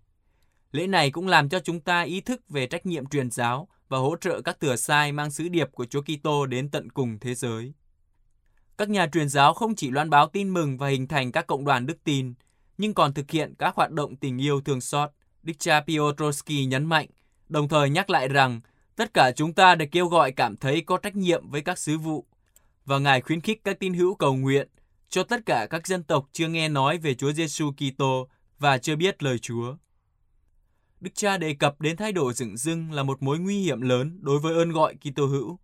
Lễ 0.73 0.87
này 0.87 1.11
cũng 1.11 1.29
làm 1.29 1.49
cho 1.49 1.61
chúng 1.61 1.81
ta 1.81 2.03
ý 2.03 2.21
thức 2.21 2.41
về 2.49 2.67
trách 2.67 2.87
nhiệm 2.87 3.07
truyền 3.07 3.31
giáo 3.31 3.69
và 3.89 3.99
hỗ 3.99 4.17
trợ 4.17 4.41
các 4.41 4.61
tửa 4.61 4.77
sai 4.77 5.13
mang 5.13 5.31
sứ 5.31 5.49
điệp 5.49 5.73
của 5.73 5.87
Chúa 5.87 6.03
Kitô 6.03 6.47
đến 6.47 6.71
tận 6.71 6.91
cùng 6.91 7.19
thế 7.21 7.35
giới. 7.35 7.73
Các 8.79 8.89
nhà 8.89 9.07
truyền 9.13 9.29
giáo 9.29 9.55
không 9.55 9.75
chỉ 9.75 9.91
loan 9.91 10.11
báo 10.11 10.29
tin 10.29 10.49
mừng 10.49 10.79
và 10.79 10.89
hình 10.89 11.09
thành 11.09 11.33
các 11.33 11.47
cộng 11.47 11.65
đoàn 11.65 11.87
đức 11.87 12.05
tin, 12.05 12.35
nhưng 12.79 12.95
còn 12.95 13.15
thực 13.15 13.31
hiện 13.31 13.55
các 13.59 13.75
hoạt 13.77 13.91
động 13.91 14.17
tình 14.17 14.43
yêu 14.43 14.61
thương 14.61 14.81
xót. 14.81 15.11
Đức 15.43 15.55
cha 15.59 15.81
Piotrowski 15.81 16.69
nhấn 16.69 16.85
mạnh, 16.85 17.07
đồng 17.49 17.69
thời 17.69 17.91
nhắc 17.91 18.11
lại 18.11 18.29
rằng 18.29 18.61
tất 18.97 19.15
cả 19.15 19.33
chúng 19.37 19.53
ta 19.53 19.75
được 19.75 19.87
kêu 19.93 20.07
gọi 20.09 20.33
cảm 20.33 20.57
thấy 20.57 20.81
có 20.81 20.97
trách 20.97 21.17
nhiệm 21.17 21.51
với 21.51 21.61
các 21.61 21.79
sứ 21.79 21.99
vụ. 21.99 22.27
Và 22.85 22.99
Ngài 22.99 23.21
khuyến 23.21 23.41
khích 23.41 23.65
các 23.65 23.79
tín 23.79 23.95
hữu 23.95 24.15
cầu 24.15 24.35
nguyện 24.35 24.69
cho 25.09 25.23
tất 25.23 25.47
cả 25.47 25.67
các 25.71 25.87
dân 25.87 26.03
tộc 26.03 26.29
chưa 26.33 26.49
nghe 26.49 26.69
nói 26.69 26.99
về 26.99 27.15
Chúa 27.15 27.33
Giêsu 27.33 27.73
Kitô 27.73 28.29
và 28.59 28.79
chưa 28.79 28.97
biết 28.97 29.23
lời 29.23 29.39
Chúa. 29.39 29.77
Đức 31.01 31.11
cha 31.15 31.37
đề 31.37 31.55
cập 31.55 31.81
đến 31.81 31.97
thái 31.97 32.13
độ 32.13 32.33
dựng 32.33 32.57
dưng 32.57 32.93
là 32.93 33.03
một 33.03 33.23
mối 33.23 33.39
nguy 33.39 33.59
hiểm 33.59 33.81
lớn 33.81 34.19
đối 34.21 34.39
với 34.39 34.55
ơn 34.55 34.73
gọi 34.73 34.95
Kitô 34.95 35.27
hữu. 35.27 35.59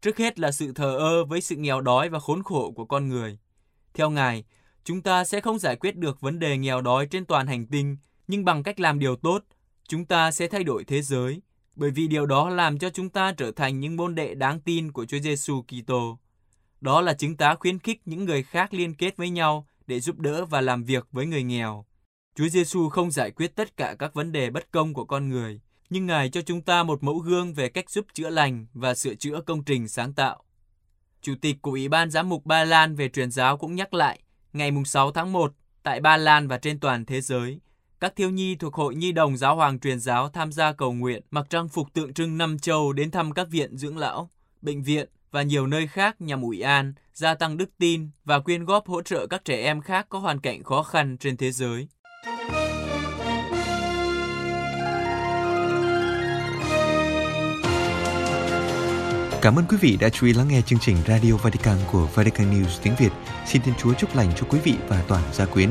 Trước 0.00 0.18
hết 0.18 0.38
là 0.38 0.52
sự 0.52 0.72
thờ 0.72 0.96
ơ 0.98 1.24
với 1.24 1.40
sự 1.40 1.56
nghèo 1.56 1.80
đói 1.80 2.08
và 2.08 2.18
khốn 2.18 2.42
khổ 2.42 2.72
của 2.76 2.84
con 2.84 3.08
người. 3.08 3.38
Theo 3.94 4.10
Ngài, 4.10 4.44
chúng 4.84 5.02
ta 5.02 5.24
sẽ 5.24 5.40
không 5.40 5.58
giải 5.58 5.76
quyết 5.76 5.96
được 5.96 6.20
vấn 6.20 6.38
đề 6.38 6.58
nghèo 6.58 6.80
đói 6.80 7.06
trên 7.06 7.24
toàn 7.24 7.46
hành 7.46 7.66
tinh, 7.66 7.96
nhưng 8.28 8.44
bằng 8.44 8.62
cách 8.62 8.80
làm 8.80 8.98
điều 8.98 9.16
tốt, 9.16 9.44
chúng 9.88 10.04
ta 10.04 10.30
sẽ 10.30 10.48
thay 10.48 10.64
đổi 10.64 10.84
thế 10.84 11.02
giới, 11.02 11.42
bởi 11.76 11.90
vì 11.90 12.08
điều 12.08 12.26
đó 12.26 12.50
làm 12.50 12.78
cho 12.78 12.90
chúng 12.90 13.10
ta 13.10 13.32
trở 13.32 13.52
thành 13.52 13.80
những 13.80 13.96
môn 13.96 14.14
đệ 14.14 14.34
đáng 14.34 14.60
tin 14.60 14.92
của 14.92 15.04
Chúa 15.06 15.18
Giêsu 15.18 15.62
Kitô. 15.62 16.18
Đó 16.80 17.00
là 17.00 17.14
chứng 17.14 17.36
tá 17.36 17.54
khuyến 17.54 17.78
khích 17.78 18.00
những 18.04 18.24
người 18.24 18.42
khác 18.42 18.74
liên 18.74 18.94
kết 18.94 19.16
với 19.16 19.30
nhau 19.30 19.66
để 19.86 20.00
giúp 20.00 20.18
đỡ 20.18 20.44
và 20.44 20.60
làm 20.60 20.84
việc 20.84 21.06
với 21.12 21.26
người 21.26 21.42
nghèo. 21.42 21.84
Chúa 22.34 22.48
Giêsu 22.48 22.88
không 22.88 23.10
giải 23.10 23.30
quyết 23.30 23.56
tất 23.56 23.76
cả 23.76 23.96
các 23.98 24.14
vấn 24.14 24.32
đề 24.32 24.50
bất 24.50 24.70
công 24.70 24.94
của 24.94 25.04
con 25.04 25.28
người, 25.28 25.60
nhưng 25.90 26.06
Ngài 26.06 26.30
cho 26.30 26.42
chúng 26.42 26.62
ta 26.62 26.82
một 26.82 27.02
mẫu 27.02 27.18
gương 27.18 27.54
về 27.54 27.68
cách 27.68 27.90
giúp 27.90 28.06
chữa 28.14 28.30
lành 28.30 28.66
và 28.74 28.94
sửa 28.94 29.14
chữa 29.14 29.40
công 29.46 29.64
trình 29.64 29.88
sáng 29.88 30.12
tạo. 30.12 30.44
Chủ 31.22 31.34
tịch 31.40 31.56
của 31.62 31.70
Ủy 31.70 31.88
ban 31.88 32.10
Giám 32.10 32.28
mục 32.28 32.46
Ba 32.46 32.64
Lan 32.64 32.94
về 32.94 33.08
truyền 33.08 33.30
giáo 33.30 33.56
cũng 33.56 33.74
nhắc 33.74 33.94
lại, 33.94 34.22
ngày 34.52 34.70
6 34.84 35.12
tháng 35.12 35.32
1, 35.32 35.52
tại 35.82 36.00
Ba 36.00 36.16
Lan 36.16 36.48
và 36.48 36.58
trên 36.58 36.80
toàn 36.80 37.04
thế 37.04 37.20
giới, 37.20 37.60
các 38.00 38.16
thiếu 38.16 38.30
nhi 38.30 38.56
thuộc 38.56 38.74
Hội 38.74 38.94
Nhi 38.94 39.12
đồng 39.12 39.36
Giáo 39.36 39.56
hoàng 39.56 39.78
truyền 39.78 40.00
giáo 40.00 40.28
tham 40.28 40.52
gia 40.52 40.72
cầu 40.72 40.92
nguyện 40.92 41.22
mặc 41.30 41.46
trang 41.50 41.68
phục 41.68 41.92
tượng 41.92 42.14
trưng 42.14 42.38
năm 42.38 42.58
châu 42.58 42.92
đến 42.92 43.10
thăm 43.10 43.32
các 43.32 43.48
viện 43.50 43.76
dưỡng 43.76 43.98
lão, 43.98 44.30
bệnh 44.62 44.82
viện 44.82 45.08
và 45.30 45.42
nhiều 45.42 45.66
nơi 45.66 45.86
khác 45.86 46.20
nhằm 46.20 46.42
ủi 46.42 46.60
an, 46.60 46.94
gia 47.12 47.34
tăng 47.34 47.56
đức 47.56 47.70
tin 47.78 48.10
và 48.24 48.38
quyên 48.38 48.64
góp 48.64 48.88
hỗ 48.88 49.02
trợ 49.02 49.26
các 49.26 49.44
trẻ 49.44 49.62
em 49.62 49.80
khác 49.80 50.06
có 50.08 50.18
hoàn 50.18 50.40
cảnh 50.40 50.64
khó 50.64 50.82
khăn 50.82 51.16
trên 51.20 51.36
thế 51.36 51.52
giới. 51.52 51.88
Cảm 59.42 59.56
ơn 59.56 59.64
quý 59.68 59.76
vị 59.80 59.96
đã 60.00 60.08
chú 60.08 60.26
ý 60.26 60.32
lắng 60.32 60.48
nghe 60.48 60.62
chương 60.62 60.78
trình 60.78 60.96
Radio 61.06 61.36
Vatican 61.36 61.76
của 61.92 62.08
Vatican 62.14 62.50
News 62.52 62.78
tiếng 62.82 62.94
Việt. 62.98 63.12
Xin 63.46 63.62
Thiên 63.62 63.74
Chúa 63.78 63.94
chúc 63.94 64.16
lành 64.16 64.32
cho 64.36 64.46
quý 64.50 64.58
vị 64.64 64.74
và 64.88 65.04
toàn 65.08 65.22
gia 65.32 65.46
quyến. 65.46 65.70